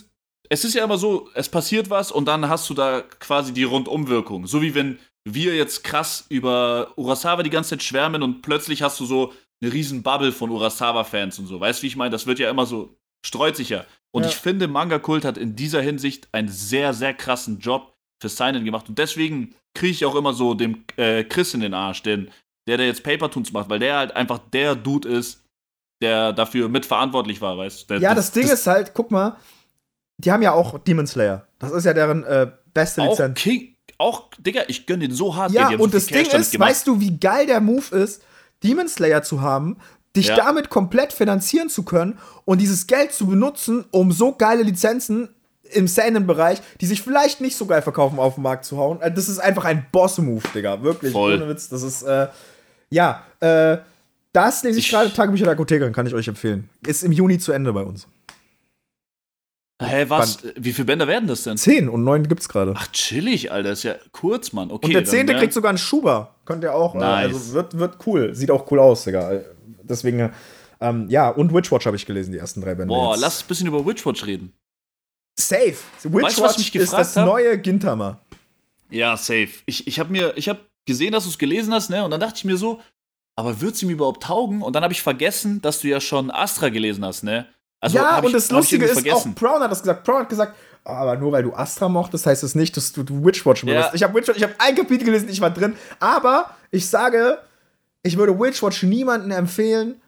[0.50, 3.64] es ist ja immer so, es passiert was und dann hast du da quasi die
[3.64, 4.48] Rundumwirkung.
[4.48, 9.00] So wie wenn wir jetzt krass über Urasawa die ganze Zeit schwärmen und plötzlich hast
[9.00, 11.60] du so eine riesen Bubble von Urasawa-Fans und so.
[11.60, 12.12] Weißt du, wie ich meine?
[12.12, 13.86] Das wird ja immer so, streut sich ja.
[14.12, 14.30] Und Ja.
[14.30, 17.93] ich finde, Manga Kult hat in dieser Hinsicht einen sehr, sehr krassen Job
[18.24, 18.88] für Seinen gemacht.
[18.90, 22.32] Und deswegen kriege ich auch immer so dem äh, Chris in den Arsch, den,
[22.68, 25.44] der, der jetzt Papertoons macht, weil der halt einfach der Dude ist,
[26.02, 27.96] der dafür mitverantwortlich war, weißt du?
[27.96, 29.36] Ja, das, Ding ist halt, guck mal,
[30.18, 31.46] die haben ja auch Demon Slayer.
[31.60, 33.40] Das ist ja deren äh, beste auch Lizenz.
[33.40, 35.52] King, auch, Digga, ich gönn den so hart.
[35.52, 38.24] Ja, und so das Ding Cash ist, weißt du, wie geil der Move ist,
[38.64, 39.78] Demon Slayer zu haben,
[40.16, 40.38] dich Ja.
[40.38, 45.30] damit komplett finanzieren zu können und dieses Geld zu benutzen, um so geile Lizenzen
[45.72, 49.02] im Seinen-Bereich, die sich vielleicht nicht so geil verkaufen, auf den Markt zu hauen.
[49.02, 50.84] Äh, Das ist einfach ein Boss-Move, Digga.
[50.84, 51.36] Wirklich, Voll.
[51.36, 51.70] ohne Witz.
[51.70, 52.28] Das ist, äh,
[52.90, 53.78] ja, äh,
[54.34, 56.70] das lese ich, Ich- gerade, Tagebücher der Apothekerin, kann ich euch empfehlen.
[56.86, 58.08] Ist im Juni zu Ende bei uns.
[59.82, 60.38] Hä, was?
[60.56, 61.58] Wie viele Bänder werden das denn?
[61.58, 62.74] Zehn und neun gibt's gerade.
[62.78, 63.72] Ach, chillig, Alter.
[63.72, 64.72] Ist ja kurz, Mann.
[64.72, 66.36] Okay, Und der zehnte kriegt sogar einen Schuber.
[66.46, 66.96] Könnt ihr auch.
[66.96, 67.34] äh, Nice.
[67.34, 68.34] Also wird, wird cool.
[68.34, 69.42] Sieht auch cool aus, Digga.
[69.82, 70.32] Deswegen,
[70.80, 72.94] ähm, ja, und Witchwatch habe ich gelesen, die ersten drei Bände.
[72.94, 73.22] Boah, jetzt.
[73.22, 74.54] lass ein bisschen über Witchwatch reden.
[75.40, 75.76] Safe.
[76.04, 77.26] Weißt du, was Witchwatch ich ist das hab?
[77.26, 78.20] neue Gintama.
[78.90, 79.50] Ja, safe.
[79.66, 82.04] Ich, ich habe mir, ich habe gesehen, dass du es gelesen hast, ne?
[82.04, 82.80] Und dann dachte ich mir so,
[83.36, 84.62] aber wird sie mir überhaupt taugen?
[84.62, 87.48] Und dann habe ich vergessen, dass du ja schon Astra gelesen hast, ne?
[87.80, 90.06] Also ja, und ich, das Lustige ist, auch Brown hat das gesagt.
[90.06, 93.04] Brown hat gesagt, "Ah, aber nur weil du Astra mochtest, heißt es nicht, dass du,
[93.04, 93.88] du Witchwatch benutzt.
[93.90, 93.94] Ja.
[93.94, 95.76] Ich habe Witchwatch, ich habe ein Kapitel gelesen, ich war drin.
[96.00, 97.40] Aber ich sage,
[98.04, 100.02] ich würde Witchwatch niemandem empfehlen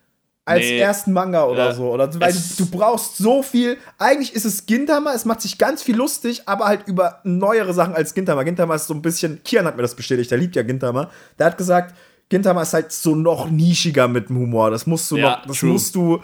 [0.45, 0.77] als Nee.
[0.77, 1.73] ersten Manga oder Ja.
[1.73, 1.91] so.
[1.91, 3.77] Oder, weil du, Es- du brauchst so viel.
[3.97, 7.95] Eigentlich ist es Gintama, es macht sich ganz viel lustig, aber halt über neuere Sachen
[7.95, 8.43] als Gintama.
[8.43, 11.09] Gintama ist so ein bisschen, Kian hat mir das bestätigt, der liebt ja Gintama.
[11.39, 11.95] Der hat gesagt,
[12.29, 14.69] Gintama ist halt so noch nischiger mit dem Humor.
[14.71, 15.71] Das musst du Ja, noch, das true.
[15.71, 16.17] musst du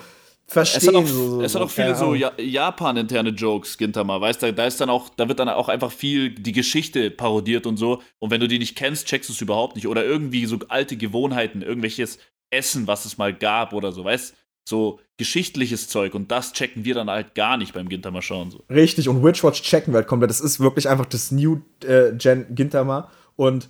[0.48, 0.88] Es verstehen.
[0.90, 4.82] hat auch, es hat auch viele so ja, Japan-interne Jokes, Gintama, weißt du, da ist
[4.82, 8.02] dann auch, da wird dann auch einfach viel die Geschichte parodiert und so.
[8.20, 9.88] Und wenn du die nicht kennst, checkst du es überhaupt nicht.
[9.88, 12.20] Oder irgendwie so alte Gewohnheiten, irgendwelches
[12.52, 16.14] Essen, was es mal gab oder so, weißt so geschichtliches Zeug.
[16.14, 18.52] Und das checken wir dann halt gar nicht beim Gintama schauen.
[18.52, 18.64] So.
[18.70, 20.30] Richtig, und Witchwatch checken wir halt komplett.
[20.30, 23.10] Das ist wirklich einfach das New äh, Gen Gintama.
[23.36, 23.70] Und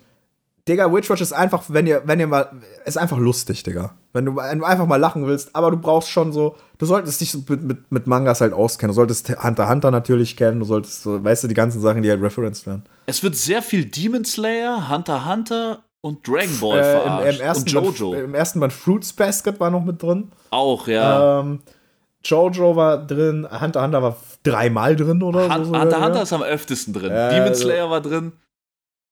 [0.68, 2.52] Digga, Witchwatch ist einfach, wenn ihr, wenn ihr mal,
[2.84, 3.96] ist einfach lustig, Digga.
[4.12, 7.20] Wenn du, wenn du einfach mal lachen willst, aber du brauchst schon so, du solltest
[7.20, 8.90] dich so mit, mit, mit Mangas halt auskennen.
[8.90, 12.10] Du solltest Hunter Hunter natürlich kennen, du solltest so, weißt du, die ganzen Sachen, die
[12.10, 12.84] halt referenced werden.
[13.06, 17.38] Es wird sehr viel Demon Slayer, Hunter Hunter und Dragon Ball Äh, im, verarscht.
[17.40, 18.10] im, ersten und Jojo.
[18.12, 20.30] Band, Im ersten Band Fruits Basket war noch mit drin.
[20.50, 21.40] auch, ja.
[21.40, 21.60] Ähm,
[22.24, 25.72] Jojo war drin, Hunter Hunter war dreimal drin oder Hun- so.
[25.72, 27.10] Hunter sogar, Hunter ist am öftesten drin.
[27.12, 28.32] Ja, Demon Slayer war drin.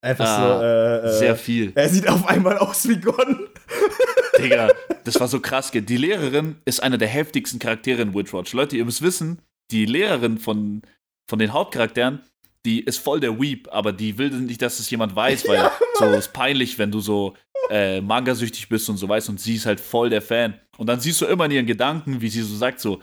[0.03, 1.73] Einfach Ah, so, äh, äh, Sehr viel.
[1.75, 3.49] Er sieht auf einmal aus wie Gon.
[4.39, 4.69] Digga,
[5.05, 5.71] das war so krass.
[5.73, 8.53] Die Lehrerin ist einer der heftigsten Charaktere in Witchwatch.
[8.55, 10.83] Leute, ihr müsst wissen, die Lehrerin von,
[11.29, 12.21] von den Hauptcharakteren,
[12.67, 16.07] die ist voll der Weep, aber die will nicht, dass es jemand weiß, weil so
[16.13, 17.35] ist peinlich, wenn du so
[17.71, 20.55] äh, Manga-süchtig bist und so weißt und sie ist halt voll der Fan.
[20.77, 23.01] Und dann siehst du immer in ihren Gedanken, wie sie so sagt, so,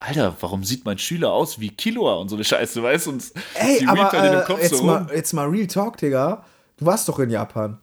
[0.00, 3.10] Alter, warum sieht mein Schüler aus wie Killua und so eine Scheiße, weißt du?
[3.12, 5.66] Und Ey, sie aber halt in dem äh, Kopf jetzt, so mal, jetzt mal Real
[5.66, 6.44] Talk, Digga.
[6.76, 7.78] Du warst doch in Japan.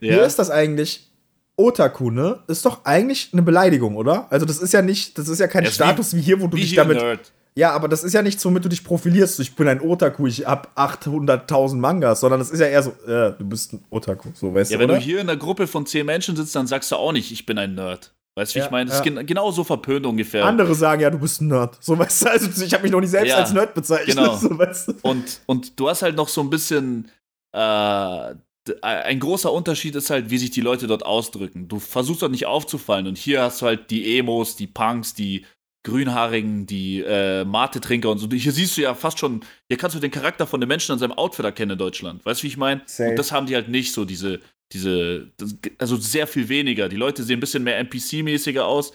[0.00, 0.22] Wie Ja.
[0.24, 1.08] ist das eigentlich?
[1.56, 2.42] Otaku, ne?
[2.46, 4.32] Ist doch eigentlich eine Beleidigung, oder?
[4.32, 6.56] Also das ist ja nicht, das ist ja kein Ja, Status wie, hier, wo du
[6.56, 6.96] Wie dich hier damit.
[6.96, 7.32] Nerd.
[7.56, 9.40] Ja, aber das ist ja nichts, womit du dich profilierst.
[9.40, 13.32] Ich bin ein Otaku, ich hab 800.000 Mangas, sondern das ist ja eher so, äh,
[13.38, 14.82] du bist ein Otaku, so weißt ja, du.
[14.82, 14.98] wenn oder?
[14.98, 17.46] du hier in einer Gruppe von zehn Menschen sitzt, dann sagst du auch nicht, ich
[17.46, 18.14] bin ein Nerd.
[18.36, 18.88] Weißt du, wie Ja, ich meine?
[18.88, 19.12] Das ist ja.
[19.12, 20.44] gen genau so verpönt ungefähr.
[20.46, 21.76] Andere sagen ja, du bist ein Nerd.
[21.80, 24.16] So weißt du, also ich habe mich noch nicht selbst Ja, als Nerd bezeichnet.
[24.16, 24.36] genau.
[24.36, 24.94] So, weißt du.
[25.02, 27.10] Und, und du hast halt noch so ein bisschen.
[27.52, 28.34] Äh,
[28.82, 31.66] ein großer Unterschied ist halt, wie sich die Leute dort ausdrücken.
[31.66, 33.06] Du versuchst dort nicht aufzufallen.
[33.08, 35.44] Und hier hast du halt die Emos, die Punks, die
[35.82, 38.28] Grünhaarigen, die äh, Mate-Trinker und so.
[38.30, 40.98] Hier siehst du ja fast schon, hier kannst du den Charakter von den Menschen an
[40.98, 42.24] seinem Outfit erkennen in Deutschland.
[42.26, 42.82] Weißt du, wie ich meine?
[43.10, 44.40] Und das haben die halt nicht so, diese,
[44.72, 46.88] diese, das, also sehr viel weniger.
[46.88, 48.92] Die Leute sehen ein bisschen mehr NPC-mäßiger aus.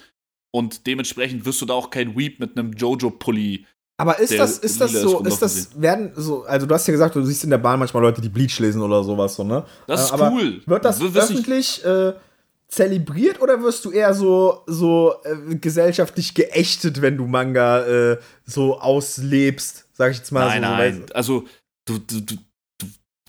[0.54, 3.66] Und dementsprechend wirst du da auch kein Weep mit einem Jojo-Pulli
[3.98, 7.14] Aber ist das, ist das so, ist das, werden so, also du hast ja gesagt,
[7.16, 9.64] du siehst in der Bahn manchmal Leute, die Bleach lesen oder sowas, so, ne?
[9.86, 10.62] Das Äh, ist aber cool.
[10.64, 12.12] Wird das wissen- öffentlich äh,
[12.68, 18.78] zelebriert oder wirst du eher so, so äh, gesellschaftlich geächtet, wenn du Manga äh, so
[18.80, 20.68] auslebst, sag ich jetzt mal Nein, so?
[20.68, 21.00] nein.
[21.02, 21.44] weißt Also,
[21.86, 22.36] du, du,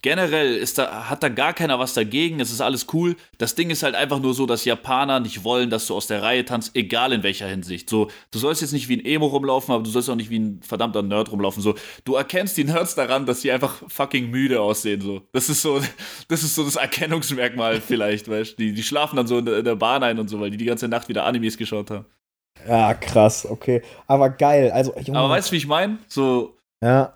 [0.08, 2.40] generell ist da, hat da gar keiner was dagegen.
[2.40, 3.18] Es ist alles cool.
[3.40, 6.24] Das Ding ist halt einfach nur so, dass Japaner nicht wollen, dass du aus der
[6.24, 7.90] Reihe tanzt, egal in welcher Hinsicht.
[7.90, 10.40] So, du sollst jetzt nicht wie ein Emo rumlaufen, aber du sollst auch nicht wie
[10.40, 11.62] ein verdammter Nerd rumlaufen.
[11.62, 15.02] So, du erkennst die Nerds daran, dass sie einfach fucking müde aussehen.
[15.02, 15.82] So, das ist so,
[16.30, 18.64] das ist so das Erkennungsmerkmal vielleicht, weißt du?
[18.64, 20.58] Die, die schlafen dann so in der, in der Bahn ein und so, weil die
[20.58, 22.06] die ganze Nacht wieder Animes geschaut haben.
[22.66, 23.82] Ja, krass, okay.
[24.08, 25.20] Aber geil, also, Junge.
[25.20, 25.98] Aber weißt du, wie ich meine?
[26.08, 27.14] So, ja.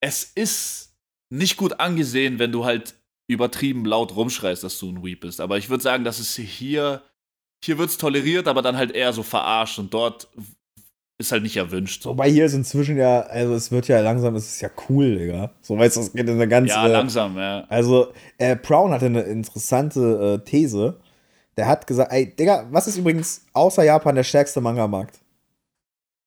[0.00, 0.91] es ist
[1.32, 2.94] nicht gut angesehen, wenn du halt
[3.26, 5.40] übertrieben laut rumschreist, dass du ein Weep bist.
[5.40, 7.02] Aber ich würde sagen, dass es hier,
[7.64, 10.28] hier wird es toleriert, aber dann halt eher so verarscht und dort
[11.18, 12.02] ist halt nicht erwünscht.
[12.02, 12.10] So.
[12.10, 15.52] Wobei hier ist inzwischen ja, also es wird ja langsam, es ist ja cool, Digga.
[15.62, 16.68] So weißt du, es geht in eine ganz.
[16.70, 17.64] Ja, äh, langsam, ja.
[17.68, 21.00] Also, äh, Brown hatte eine interessante äh, These.
[21.56, 25.20] Der hat gesagt, ey, Digga, was ist übrigens außer Japan der stärkste Manga-Markt?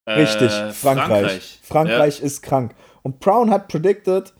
[0.07, 1.59] Richtig, Äh, Frankreich.
[1.63, 2.75] Frankreich, ist krank.
[3.01, 4.33] Und Brown hat predicted,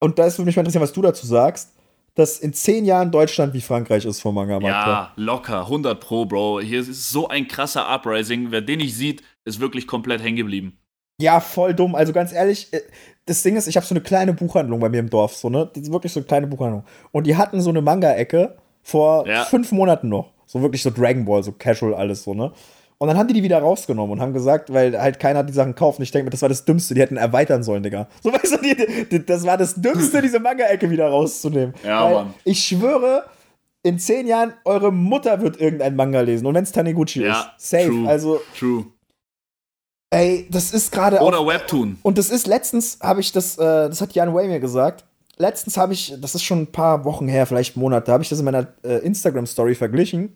[0.00, 1.72] und da ist mich mal interessieren, was du dazu sagst,
[2.14, 4.86] dass in zehn Jahren Deutschland wie Frankreich ist vom Ja, Manga-Markt.
[4.86, 6.60] ja, locker, 100 Pro, Bro.
[6.60, 8.50] Hier ist so ein krasser Uprising.
[8.50, 10.78] Wer den nicht sieht, ist wirklich komplett hängen geblieben.
[11.20, 11.94] Ja, voll dumm.
[11.94, 12.80] Also ganz ehrlich, äh,
[13.26, 15.70] das Ding ist, ich habe so eine kleine Buchhandlung bei mir im Dorf, so, ne?
[15.74, 16.84] Wirklich so eine kleine Buchhandlung.
[17.12, 19.44] Und die hatten so eine Manga-Ecke vor Ja.
[19.44, 20.32] fünf Monaten noch.
[20.46, 22.52] So wirklich so Dragon Ball, so casual alles so, ne?
[22.98, 25.74] Und dann haben die die wieder rausgenommen und haben gesagt, weil halt keiner die Sachen
[25.74, 25.98] kauft.
[25.98, 28.08] Und ich denke mir, das war das Dümmste, die hätten erweitern sollen, Digga.
[28.22, 31.74] So weißt du, die, die, das war das Dümmste, diese Manga-Ecke wieder rauszunehmen.
[31.84, 32.34] Ja, weil Mann.
[32.44, 33.24] Ich schwöre,
[33.82, 36.46] in zehn Jahren, eure Mutter wird irgendein Manga lesen.
[36.46, 37.68] Und wenn es Taniguchi Ja, ist.
[37.70, 37.86] Safe.
[37.88, 38.08] true.
[38.08, 38.86] Also, True.
[40.10, 41.28] ey, das ist gerade auch.
[41.28, 41.98] Oder Webtoon.
[42.02, 45.04] Und das ist letztens, habe ich das, äh, das hat Jan Way mir gesagt.
[45.36, 48.38] Letztens habe ich, das ist schon ein paar Wochen her, vielleicht Monate, habe ich das
[48.38, 50.34] in meiner äh, Instagram-Story verglichen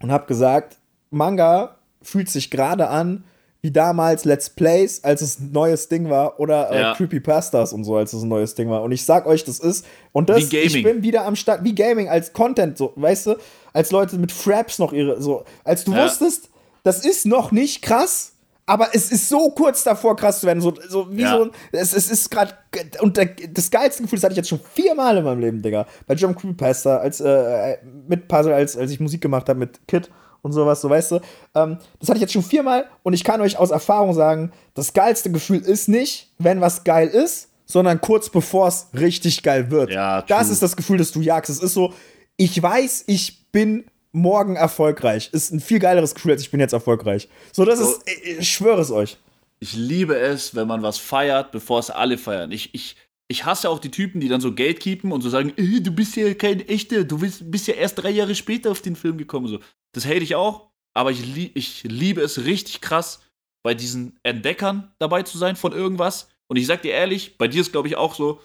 [0.00, 0.76] und habe gesagt,
[1.10, 3.24] Manga fühlt sich gerade an
[3.60, 6.94] wie damals Let's Plays, als es ein neues Ding war, oder äh, Ja.
[6.94, 8.82] Creepypastas und so, als es ein neues Ding war.
[8.84, 12.08] Und ich sag euch, das ist, und das, ich bin wieder am Start, wie Gaming,
[12.08, 13.34] als Content, so, weißt du,
[13.72, 16.04] als Leute mit Fraps noch ihre, so, als du Ja.
[16.04, 16.50] wusstest,
[16.84, 18.34] das ist noch nicht krass,
[18.64, 20.60] aber es ist so kurz davor, krass zu werden.
[20.60, 21.36] So, so wie Ja.
[21.36, 21.50] so ein.
[21.72, 22.52] Es, es ist gerade.
[23.00, 25.84] Und der, das geilste Gefühl, das hatte ich jetzt schon viermal in meinem Leben, Digga.
[26.06, 30.08] Bei Jump Creepypasta, als, äh, mit Puzzle, als, als ich Musik gemacht habe mit Kid
[30.42, 31.20] und sowas, so weißt du.
[31.54, 34.92] Ähm, das hatte ich jetzt schon viermal und ich kann euch aus Erfahrung sagen, das
[34.92, 39.90] geilste Gefühl ist nicht, wenn was geil ist, sondern kurz bevor es richtig geil wird.
[39.90, 41.50] Ja, das ist das Gefühl, das du jagst.
[41.50, 41.92] Es ist so,
[42.36, 45.28] ich weiß, ich bin morgen erfolgreich.
[45.32, 47.28] Ist ein viel geileres Gefühl, als ich bin jetzt erfolgreich.
[47.52, 47.90] So, das So.
[47.92, 49.18] ist, ich, ich schwöre es euch.
[49.60, 52.52] Ich liebe es, wenn man was feiert, bevor es alle feiern.
[52.52, 52.96] Ich, ich,
[53.28, 56.16] ich hasse auch die Typen, die dann so gatekeepen und so sagen, äh, du bist
[56.16, 59.46] ja kein echter, du bist, bist ja erst drei Jahre später auf den Film gekommen.
[59.46, 59.60] So.
[59.92, 63.22] Das hate ich auch, aber ich, lie ich liebe es richtig krass,
[63.62, 66.28] bei diesen Entdeckern dabei zu sein von irgendwas.
[66.48, 68.40] Und ich sag dir ehrlich, bei dir ist glaube ich auch so,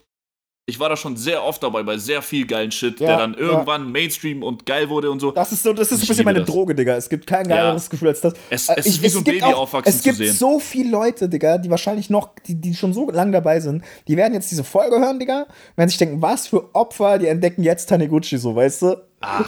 [0.66, 3.34] ich war da schon sehr oft dabei bei sehr viel geilen Shit, Ja, der dann
[3.34, 3.39] ja.
[3.39, 5.32] irgendwann Mainstream und geil wurde und so.
[5.32, 6.47] Das ist so, das ist ein Ich bisschen meine das.
[6.49, 6.95] Droge, Digga.
[6.95, 8.34] Es gibt kein geileres Gefühl als das.
[8.49, 10.34] Es- Äh, es ist wie so ein gibt Baby aufwachsen Es gibt zu sehen.
[10.34, 14.16] so viele Leute, Digga, die wahrscheinlich noch, die, die schon so lange dabei sind, die
[14.16, 17.89] werden jetzt diese Folge hören, Digga, werden sich denken, was für Opfer, die entdecken jetzt
[17.89, 19.01] Taniguchi, so, weißt du?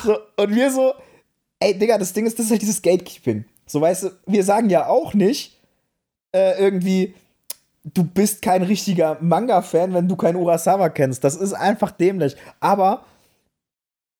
[0.03, 0.93] So, und wir so,
[1.61, 3.45] ey, Digga, das Ding ist, das ist halt dieses Gatekeeping.
[3.65, 5.59] So, weißt du, wir sagen ja auch nicht,
[6.33, 7.13] äh, irgendwie,
[7.93, 11.23] du bist kein richtiger Manga-Fan, wenn du keinen Urasawa kennst.
[11.23, 12.35] Das ist einfach dämlich.
[12.59, 13.05] Aber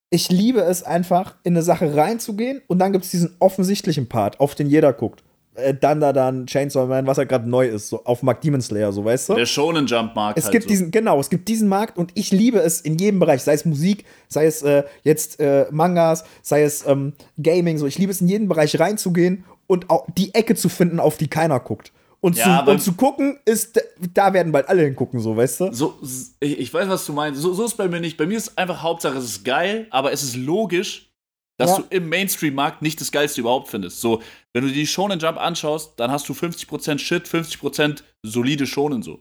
[0.10, 4.40] ich liebe es einfach, in eine Sache reinzugehen und dann gibt es diesen offensichtlichen Part,
[4.40, 5.24] auf den jeder guckt.
[5.56, 8.62] Äh, dann da dann Chainsaw Man, was halt gerade neu ist, so auf Mark Demon
[8.62, 9.34] Slayer, so weißt du?
[9.34, 10.38] Der Shonen Jump Markt.
[10.38, 10.70] Es halt gibt so.
[10.70, 13.66] diesen, genau, es gibt diesen Markt und ich liebe es in jedem Bereich, sei es
[13.66, 17.88] Musik, sei es äh, jetzt äh, Mangas, sei es ähm, Gaming, so.
[17.88, 21.28] Ich liebe es in jeden Bereich reinzugehen und auch die Ecke zu finden, auf die
[21.28, 21.92] keiner guckt.
[22.26, 23.80] Und, Ja, zu, und zu gucken, ist,
[24.16, 25.72] da werden bald alle hingucken, so, weißt du?
[25.72, 26.00] So,
[26.40, 27.40] ich, ich weiß, was du meinst.
[27.40, 28.18] So, so ist bei mir nicht.
[28.18, 31.12] Bei mir ist einfach Hauptsache, es ist geil, aber es ist logisch,
[31.60, 31.78] dass Ja.
[31.78, 34.02] du im Mainstream-Markt nicht das Geilste überhaupt findest.
[34.02, 34.24] So,
[34.54, 39.20] wenn du die Shonen Jump anschaust, dann hast du 50% Shit, 50% solide Shonen so.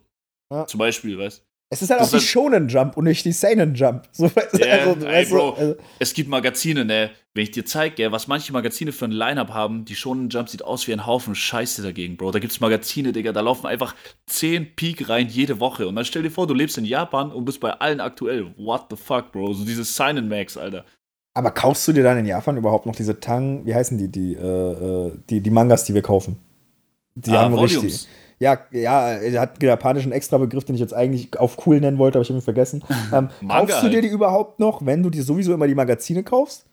[0.50, 0.66] Ja.
[0.66, 3.33] Zum Beispiel, weißt Es ist halt Das auch die halt- Shonen Jump und nicht die
[3.33, 4.05] Seinen Jump.
[4.12, 5.51] So, Ja, also, ey, Bro.
[5.55, 7.11] also, Es gibt Magazine, ne?
[7.33, 10.62] Wenn ich dir zeige, was manche Magazine für ein Line-Up haben, die Shonen Jump sieht
[10.62, 12.31] aus wie ein Haufen Scheiße dagegen, Bro.
[12.31, 13.95] Da gibt's Magazine, Digga, da laufen einfach
[14.27, 15.89] 10 Peak rein jede Woche.
[15.89, 18.55] Und dann stell dir vor, du lebst in Japan und bist bei allen aktuell.
[18.57, 19.55] What the fuck, Bro?
[19.55, 20.85] So dieses Sign Max, Alter.
[21.37, 24.35] aber kaufst du dir dann in Japan überhaupt noch diese Tang, wie heißen die, die,
[24.35, 26.37] äh, äh, die, die Mangas, die wir kaufen?
[27.17, 27.83] Die Ah, haben Volumes.
[27.83, 28.09] richtig.
[28.41, 32.18] Ja, ja, er hat einen japanischen Extrabegriff, den ich jetzt eigentlich auf cool nennen wollte,
[32.18, 32.82] aber ich habe ihn vergessen.
[33.12, 34.05] Ähm, kaufst du dir halt.
[34.05, 36.66] die überhaupt noch, wenn du dir sowieso immer die Magazine kaufst?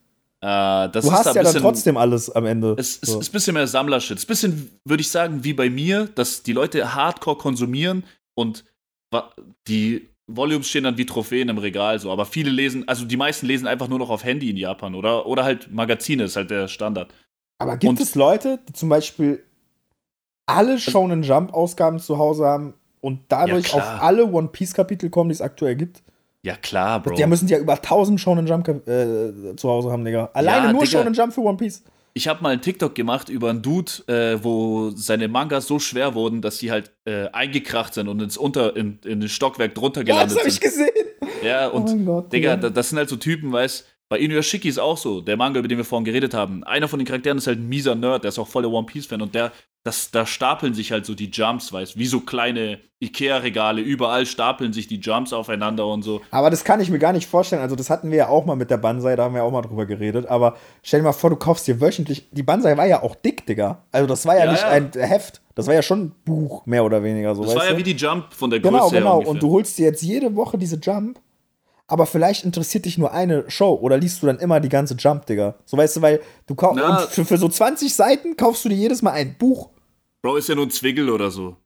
[0.43, 2.75] Äh, das Du hast da ja dann bisschen, trotzdem alles am Ende.
[2.79, 3.19] Es ist, So.
[3.19, 4.17] ist ein bisschen mehr Sammlershit.
[4.17, 8.03] Es ist ein bisschen, würde ich sagen, wie bei mir, dass die Leute hardcore konsumieren
[8.35, 8.63] und
[9.67, 12.11] die Volumes stehen dann wie Trophäen im Regal so.
[12.11, 15.25] Aber viele lesen, also die meisten lesen einfach nur noch auf Handy in Japan oder,
[15.25, 17.13] oder halt Magazine, ist halt der Standard.
[17.59, 19.43] Aber gibt Und- es Leute, die zum Beispiel
[20.57, 25.09] alle Shonen Jump Ausgaben zu Hause haben und dadurch Ja, auf alle One Piece Kapitel
[25.09, 26.01] kommen, die es aktuell gibt?
[26.43, 27.15] Ja, klar, Bro.
[27.15, 30.29] Die müssen ja über 1000 Shonen Jump äh, zu Hause haben, Digga.
[30.33, 30.99] Alleine Ja, nur Digga.
[30.99, 31.83] Shonen Jump für One Piece.
[32.13, 36.13] Ich habe mal einen TikTok gemacht über einen Dude, äh, wo seine Mangas so schwer
[36.13, 40.01] wurden, dass sie halt äh, eingekracht sind und ins Unter, in, in das Stockwerk drunter
[40.01, 40.63] Ja, gelandet das habe ich sind.
[40.63, 41.07] gesehen.
[41.43, 42.33] Ja, und oh mein Gott.
[42.33, 45.57] Digga, da- das sind halt so Typen, weißt bei Inuyashiki ist auch so, der Manga,
[45.59, 46.65] über den wir vorhin geredet haben.
[46.65, 48.85] Einer von den Charakteren ist halt ein mieser Nerd, der ist auch voll der One
[48.85, 49.53] Piece-Fan und der,
[49.85, 54.73] das, da stapeln sich halt so die Jumps, weißt wie so kleine Ikea-Regale, überall stapeln
[54.73, 56.19] sich die Jumps aufeinander und so.
[56.29, 57.61] Aber das kann ich mir gar nicht vorstellen.
[57.61, 59.61] Also, das hatten wir ja auch mal mit der Banzai, da haben wir auch mal
[59.61, 60.25] drüber geredet.
[60.27, 62.27] Aber stell dir mal vor, du kaufst dir wöchentlich.
[62.31, 63.85] Die Banzai war ja auch dick, Digga.
[63.93, 64.69] Also, das war ja, Ja, nicht ja.
[64.71, 65.39] ein Heft.
[65.55, 67.33] Das war ja schon ein Buch, mehr oder weniger.
[67.33, 67.77] So, Das war ja du?
[67.77, 69.13] wie die Jump von der Größe Genau, her genau.
[69.13, 69.31] ungefähr.
[69.31, 71.17] Und du holst dir jetzt jede Woche diese Jump,
[71.91, 75.25] aber vielleicht interessiert dich nur eine Show oder liest du dann immer die ganze Jump,
[75.25, 75.55] Digga.
[75.65, 79.01] So weißt du, weil du kaufst für, für so 20 Seiten kaufst du dir jedes
[79.01, 79.71] Mal ein Buch.
[80.21, 81.57] Bro, ist ja nur ein Zwickel oder so.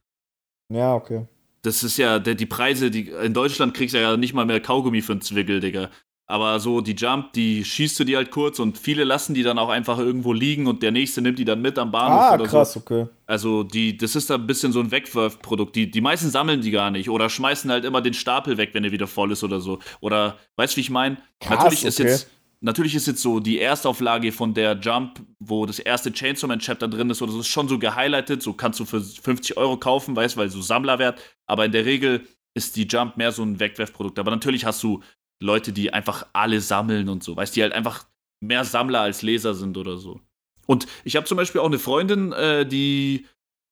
[0.69, 1.27] Ja, okay.
[1.61, 4.59] Das ist ja, der, die Preise, die, in Deutschland kriegst du ja nicht mal mehr
[4.59, 5.91] Kaugummi für einen Zwickel, Digga.
[6.27, 9.59] Aber so die Jump, die schießt du dir halt kurz und viele lassen die dann
[9.59, 12.45] auch einfach irgendwo liegen und der nächste nimmt die dann mit am Bahnhof Ah, oder
[12.45, 12.79] krass, so.
[12.79, 13.07] okay.
[13.27, 15.75] Also die, das ist da ein bisschen so ein Wegwerfprodukt.
[15.75, 18.83] Die, die meisten sammeln die gar nicht oder schmeißen halt immer den Stapel weg, wenn
[18.83, 19.79] er wieder voll ist oder so.
[20.01, 21.17] Oder weißt du, wie ich meine?
[21.47, 22.09] Natürlich ist okay.
[22.09, 22.29] jetzt.
[22.61, 26.87] Natürlich ist jetzt so die Erstauflage von der Jump, wo das erste Chainsaw Man Chapter
[26.87, 28.41] drin ist oder so, ist schon so gehighlightet.
[28.41, 31.21] So kannst du für 50 Euro kaufen, weißt weil so Sammlerwert.
[31.45, 34.17] Aber in der Regel ist die Jump mehr so ein Wegwerfprodukt.
[34.17, 35.01] Aber natürlich hast du
[35.41, 38.05] Leute, die einfach alle sammeln und so, weißt die halt einfach
[38.41, 40.21] mehr Sammler als Leser sind oder so.
[40.67, 43.25] Und ich habe zum Beispiel auch eine Freundin, äh, die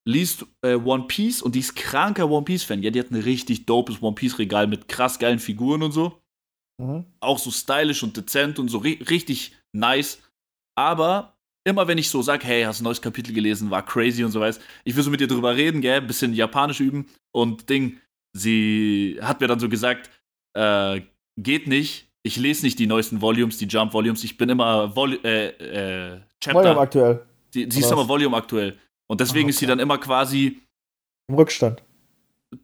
[0.06, 2.84] liest äh, One Piece und die ist kranker One Piece-Fan.
[2.84, 6.22] Ja, die hat ein richtig dopes One Piece-Regal mit krass geilen Figuren und so.
[6.82, 7.06] Mhm.
[7.20, 10.22] Auch so stylisch und dezent und so ri richtig nice.
[10.76, 14.32] Aber immer wenn ich so sag, hey, hast ein neues Kapitel gelesen, war crazy und
[14.32, 18.00] so weiß, ich will so mit dir drüber reden, gell, bisschen Japanisch üben und Ding,
[18.34, 20.10] sie hat mir dann so gesagt,
[20.58, 21.02] äh,
[21.38, 25.20] geht nicht, ich lese nicht die neuesten Volumes, die Jump Volumes, ich bin immer Vol
[25.26, 25.48] äh,
[26.16, 26.60] äh, Chapter.
[26.64, 27.26] Volume aktuell.
[27.54, 28.08] Die, sie ist was?
[28.08, 28.78] Volume aktuell.
[29.08, 29.72] Und deswegen Ah, ist sie okay.
[29.72, 30.60] dann immer quasi
[31.28, 31.84] Im Rückstand.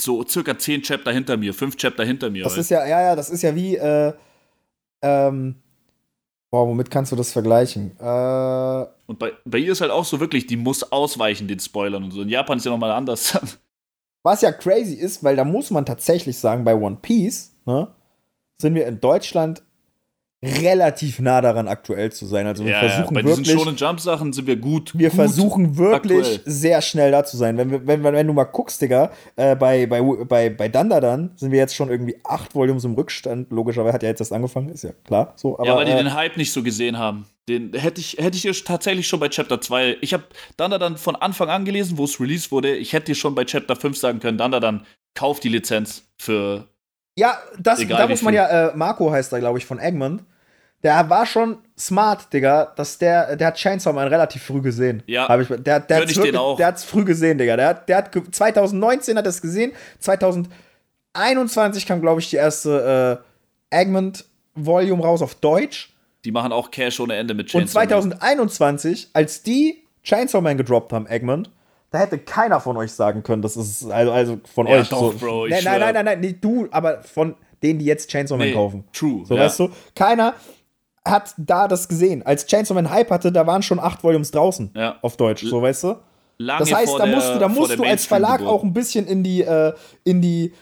[0.02, 2.44] so circa 10 Chapter hinter mir, 5 Chapter hinter mir.
[2.44, 4.14] Das weißt ist ja, ja, ja, das ist ja wie, äh,
[5.02, 5.56] ähm,
[6.52, 7.92] boah, womit kannst du das vergleichen?
[8.00, 12.04] Äh, Und bei, bei ihr ist halt auch so wirklich, die muss ausweichen den Spoilern
[12.04, 12.22] und so.
[12.22, 13.38] In Japan ist ja nochmal anders.
[14.24, 17.88] was ja crazy ist, weil da muss man tatsächlich sagen, bei One Piece, ne,
[18.62, 19.64] sind wir in Deutschland
[20.42, 22.48] relativ nah daran, aktuell zu sein.
[22.48, 23.60] Also wir ja, ja, versuchen bei diesen wirklich.
[23.60, 24.98] Shonen Jump Sachen sind wir gut.
[24.98, 25.16] Wir gut.
[25.16, 26.42] versuchen wirklich aktuell.
[26.46, 27.58] sehr schnell da zu sein.
[27.58, 31.52] Wenn, wir, wenn, wenn du mal guckst, Digga, äh, bei, bei, bei, bei Dandadan sind
[31.52, 33.52] wir jetzt schon irgendwie acht Volumes im Rückstand.
[33.52, 35.34] Logischerweise hat ja jetzt erst angefangen, ist ja klar.
[35.36, 37.26] So, aber, ja, weil die äh, den Hype nicht so gesehen haben.
[37.50, 39.98] Den hätte ich, hätte ich dir tatsächlich schon bei Chapter 2.
[40.00, 40.24] Ich habe
[40.56, 42.78] dann von Anfang an gelesen, wo es released wurde.
[42.78, 44.86] Ich hätte dir schon bei Chapter 5 sagen können, dann
[45.16, 46.68] kauf die Lizenz für.
[47.20, 50.24] Ja, das, Egal da muss man ja, äh, Marco heißt er, glaube ich, von Egmont.
[50.82, 55.04] Der war schon smart, Digga, dass der, der hat Chainsaw Man relativ früh gesehen.
[55.08, 55.28] Ja.
[55.28, 56.56] Hab ich, der, der, Gönn hat's ich den wirklich- auch.
[56.58, 57.58] der hat's früh gesehen, Digga.
[57.58, 59.74] Der hat, der hat ge- 2019 hat er es gesehen.
[60.00, 63.22] 2021 kam, glaube ich, die erste
[63.72, 65.94] äh, Egmont Volume raus auf Deutsch.
[66.26, 68.12] Die machen auch Cash ohne Ende mit Und Chainsaw Man.
[68.12, 71.50] 2021, als die Chainsaw Man gedroppt haben, Egmont,
[71.92, 74.90] da hätte keiner von euch sagen können, das ist, also, also von Ja, euch.
[74.90, 75.18] doch, so.
[75.18, 78.38] Bro, ich nein, nein, nein, nein, nein, nicht du, aber von denen, die jetzt Chainsaw
[78.38, 78.84] Man Nee, kaufen.
[78.94, 79.26] True.
[79.26, 79.42] So, ja.
[79.44, 80.34] weißt du, keiner
[81.06, 82.24] hat da das gesehen.
[82.26, 84.72] Als Chainsaw Man Hype hatte, da waren schon acht Volumes draußen.
[84.76, 84.98] Ja.
[85.02, 85.96] Auf Deutsch, so weißt du?
[86.38, 89.08] Lange Das heißt, da der- musst du, da musst du als Verlag auch ein bisschen
[89.08, 89.74] in die, äh,
[90.04, 90.54] in die,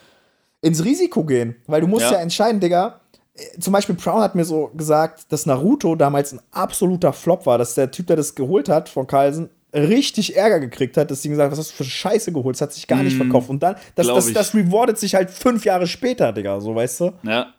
[0.61, 1.55] ins Risiko gehen.
[1.67, 2.17] Weil du musst ja, Ja.
[2.19, 3.01] entscheiden, Digga.
[3.35, 7.57] äh, Zum Beispiel Brown hat mir so gesagt, dass Naruto damals ein absoluter Flop war,
[7.59, 11.29] dass der Typ, der das geholt hat von Carlsen, richtig Ärger gekriegt hat, dass sie
[11.29, 13.49] gesagt was hast du für Scheiße geholt, das hat sich gar nicht Mm, verkauft.
[13.49, 17.13] Und dann, das, das, das rewardet sich halt fünf Jahre später, Digga, so weißt du?
[17.23, 17.53] Ja.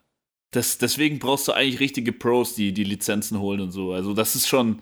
[0.51, 3.93] Das, deswegen brauchst du eigentlich richtige Pros, die die Lizenzen holen und so.
[3.93, 4.81] Also, das ist schon.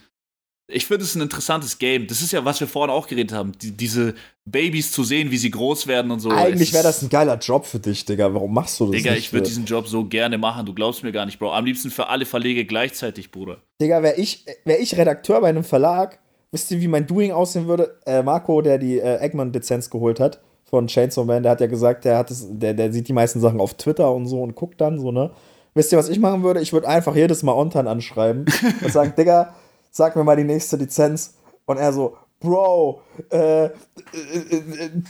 [0.68, 2.08] Ich finde es ein interessantes Game.
[2.08, 3.52] Das ist ja, was wir vorhin auch geredet haben.
[3.62, 4.14] Die, diese
[4.44, 6.30] Babys zu sehen, wie sie groß werden und so.
[6.30, 8.34] Eigentlich wäre das ein geiler Job für dich, Digga.
[8.34, 10.66] Warum machst du das Digga, ich würde diesen Job so gerne machen.
[10.66, 11.52] Du glaubst mir gar nicht, Bro.
[11.52, 13.62] Am liebsten für alle Verlege gleichzeitig, Bruder.
[13.80, 16.18] Digga, wäre ich, wär ich Redakteur bei einem Verlag,
[16.51, 17.99] wisst ihr, wie mein Doing aussehen würde?
[18.07, 22.05] Äh, Marco, der die äh, Eggman-Lizenz geholt hat von Chainsaw Man, der hat ja gesagt,
[22.05, 24.80] der, hat es, der, der sieht die meisten Sachen auf Twitter und so und guckt
[24.80, 25.30] dann so, ne?
[25.74, 26.61] Wisst ihr, was ich machen würde?
[26.61, 28.47] Ich würde einfach jedes Mal Ontan anschreiben
[28.82, 29.55] und sagen, Digga,
[29.90, 31.34] sag mir mal die nächste Lizenz.
[31.66, 33.70] Und er so, Bro, äh, äh, äh,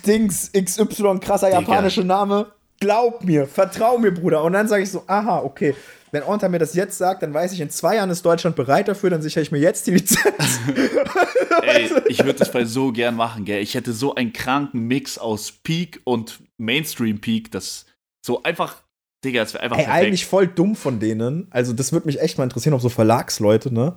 [0.05, 1.61] Dings XY, krasser Digga.
[1.61, 2.47] japanischer Name.
[2.81, 4.43] Glaub mir, vertrau mir, Bruder.
[4.43, 5.75] Und dann sage ich so, aha, okay.
[6.13, 8.89] Wenn Onta mir das jetzt sagt, dann weiß ich, in zwei Jahren ist Deutschland bereit
[8.89, 10.61] dafür, dann sichere ich mir jetzt die Lizenz.
[11.63, 13.61] Ey, ich würde das bei so gern machen, gell.
[13.63, 17.87] Ich hätte so einen kranken Mix aus Peak und Mainstream Peak, das
[18.25, 18.83] so einfach,
[19.25, 20.05] Digga, das wäre einfach Ey, perfekt.
[20.05, 21.49] eigentlich voll dumm von denen.
[21.51, 23.97] Also, das würde mich echt mal interessieren, auch so Verlagsleute, ne?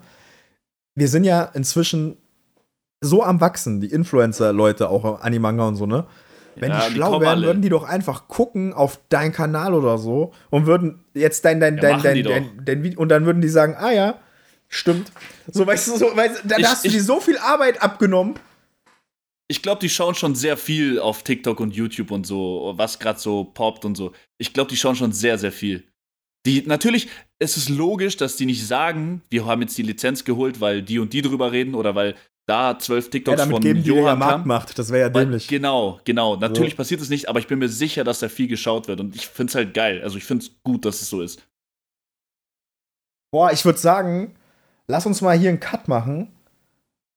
[0.96, 2.18] Wir sind ja inzwischen
[3.02, 6.06] so am Wachsen, die Influencer-Leute, auch Animanga und so, ne?
[6.60, 7.48] Wenn Ja, die die schlau kommen wären, alle.
[7.48, 11.76] würden die doch einfach gucken auf deinen Kanal oder so und würden jetzt dein, dein,
[11.78, 14.20] Ja, dein, machen dein, die dein, dein, Video, und dann würden die sagen, ah ja,
[14.68, 15.12] stimmt.
[15.52, 18.36] So, weißt du, so, weißt, dann Ich- hast du dir so viel Arbeit abgenommen.
[19.52, 23.20] Ich glaube, die schauen schon sehr viel auf TikTok und YouTube und so, was gerade
[23.20, 24.12] so poppt und so.
[24.38, 25.86] Ich glaube, die schauen schon sehr, sehr viel.
[26.46, 30.62] Die, natürlich, es ist logisch, dass die nicht sagen, wir haben jetzt die Lizenz geholt,
[30.62, 32.16] weil die und die drüber reden oder weil
[32.50, 34.32] da zwölf Ja, TikToks damit von geben die dir ja Johann kamen.
[34.48, 34.78] Marktmacht.
[34.80, 35.48] Das wäre ja Weil- dämlich.
[35.48, 36.36] Genau, genau.
[36.36, 36.78] Natürlich So.
[36.78, 39.00] passiert es nicht, aber ich bin mir sicher, dass da viel geschaut wird.
[39.00, 40.02] Und ich finde es halt geil.
[40.04, 41.42] Also ich finde es gut, dass es so ist.
[43.32, 44.36] Boah, ich würde sagen,
[44.88, 46.32] lass uns mal hier einen Cut machen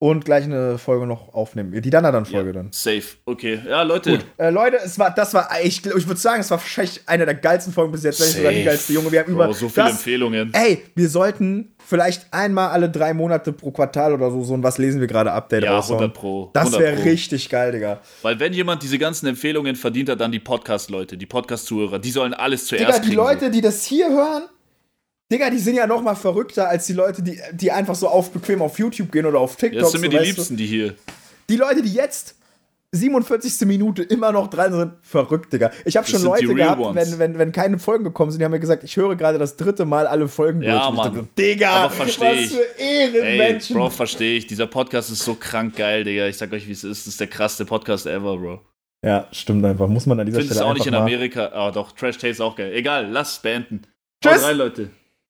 [0.02, 1.80] und gleich eine Folge noch aufnehmen.
[1.80, 2.72] Die Danadan-Folge ja, dann.
[2.72, 3.04] Safe.
[3.24, 3.60] Okay.
[3.64, 4.10] Ja, Leute.
[4.10, 7.24] Gut, äh, Leute, es war, das war, ich, ich würde sagen, es war wahrscheinlich eine
[7.24, 8.70] der geilsten Folgen bis jetzt, nicht sogar die Safe.
[8.70, 9.12] geilste Junge.
[9.12, 10.52] Wir haben Bro, über so viele das, Empfehlungen.
[10.54, 14.76] Ey, wir sollten vielleicht einmal alle drei Monate pro Quartal oder so so ein Was
[14.78, 16.00] lesen wir gerade Update Ja, raushauen.
[16.00, 16.50] 100 Pro.
[16.52, 18.00] Das 100 wäre richtig geil, Digga.
[18.22, 22.34] Weil wenn jemand diese ganzen Empfehlungen verdient hat, dann die Podcast-Leute, die Podcast-Zuhörer, die sollen
[22.34, 23.16] alles zuerst Digga, die kriegen.
[23.16, 24.48] Leute, die das hier hören,
[25.32, 28.30] Digga, die sind ja noch mal verrückter als die Leute, die, die einfach so auf
[28.30, 29.56] bequem auf YouTube gehen oder auf.
[29.56, 29.80] TikTok.
[29.80, 30.34] das sind mir so, die weißt du?
[30.40, 30.94] Liebsten, die hier.
[31.48, 32.36] Die Leute, die jetzt
[32.94, 33.66] 47.
[33.66, 35.70] Minute immer noch dran sind, verrückt, Digga.
[35.86, 37.12] Ich habe schon Leute gehabt, ones.
[37.12, 39.56] wenn, wenn, wenn keine Folgen gekommen sind, die haben mir gesagt, ich höre gerade das
[39.56, 41.14] dritte Mal alle Folgen Ja, ich Mann.
[41.14, 42.16] dachte, Digga, Aber was ich.
[42.18, 43.76] für Ey, Ehrenmenschen.
[43.76, 44.46] Bro, verstehe ich.
[44.46, 46.26] Dieser Podcast ist so krank geil, Digga.
[46.26, 47.06] Ich sag euch, wie es ist.
[47.06, 48.60] Das ist der krasseste Podcast ever, Bro.
[49.02, 49.88] ja, stimmt einfach.
[49.88, 51.46] Muss man an dieser Findest Stelle du auch nicht in Amerika.
[51.54, 52.72] Ah, doch, Trash Taste ist auch geil.
[52.74, 53.82] Egal, lass beenden.
[54.22, 54.34] Tschüss.
[54.34, 54.90] Haut rein, Leute.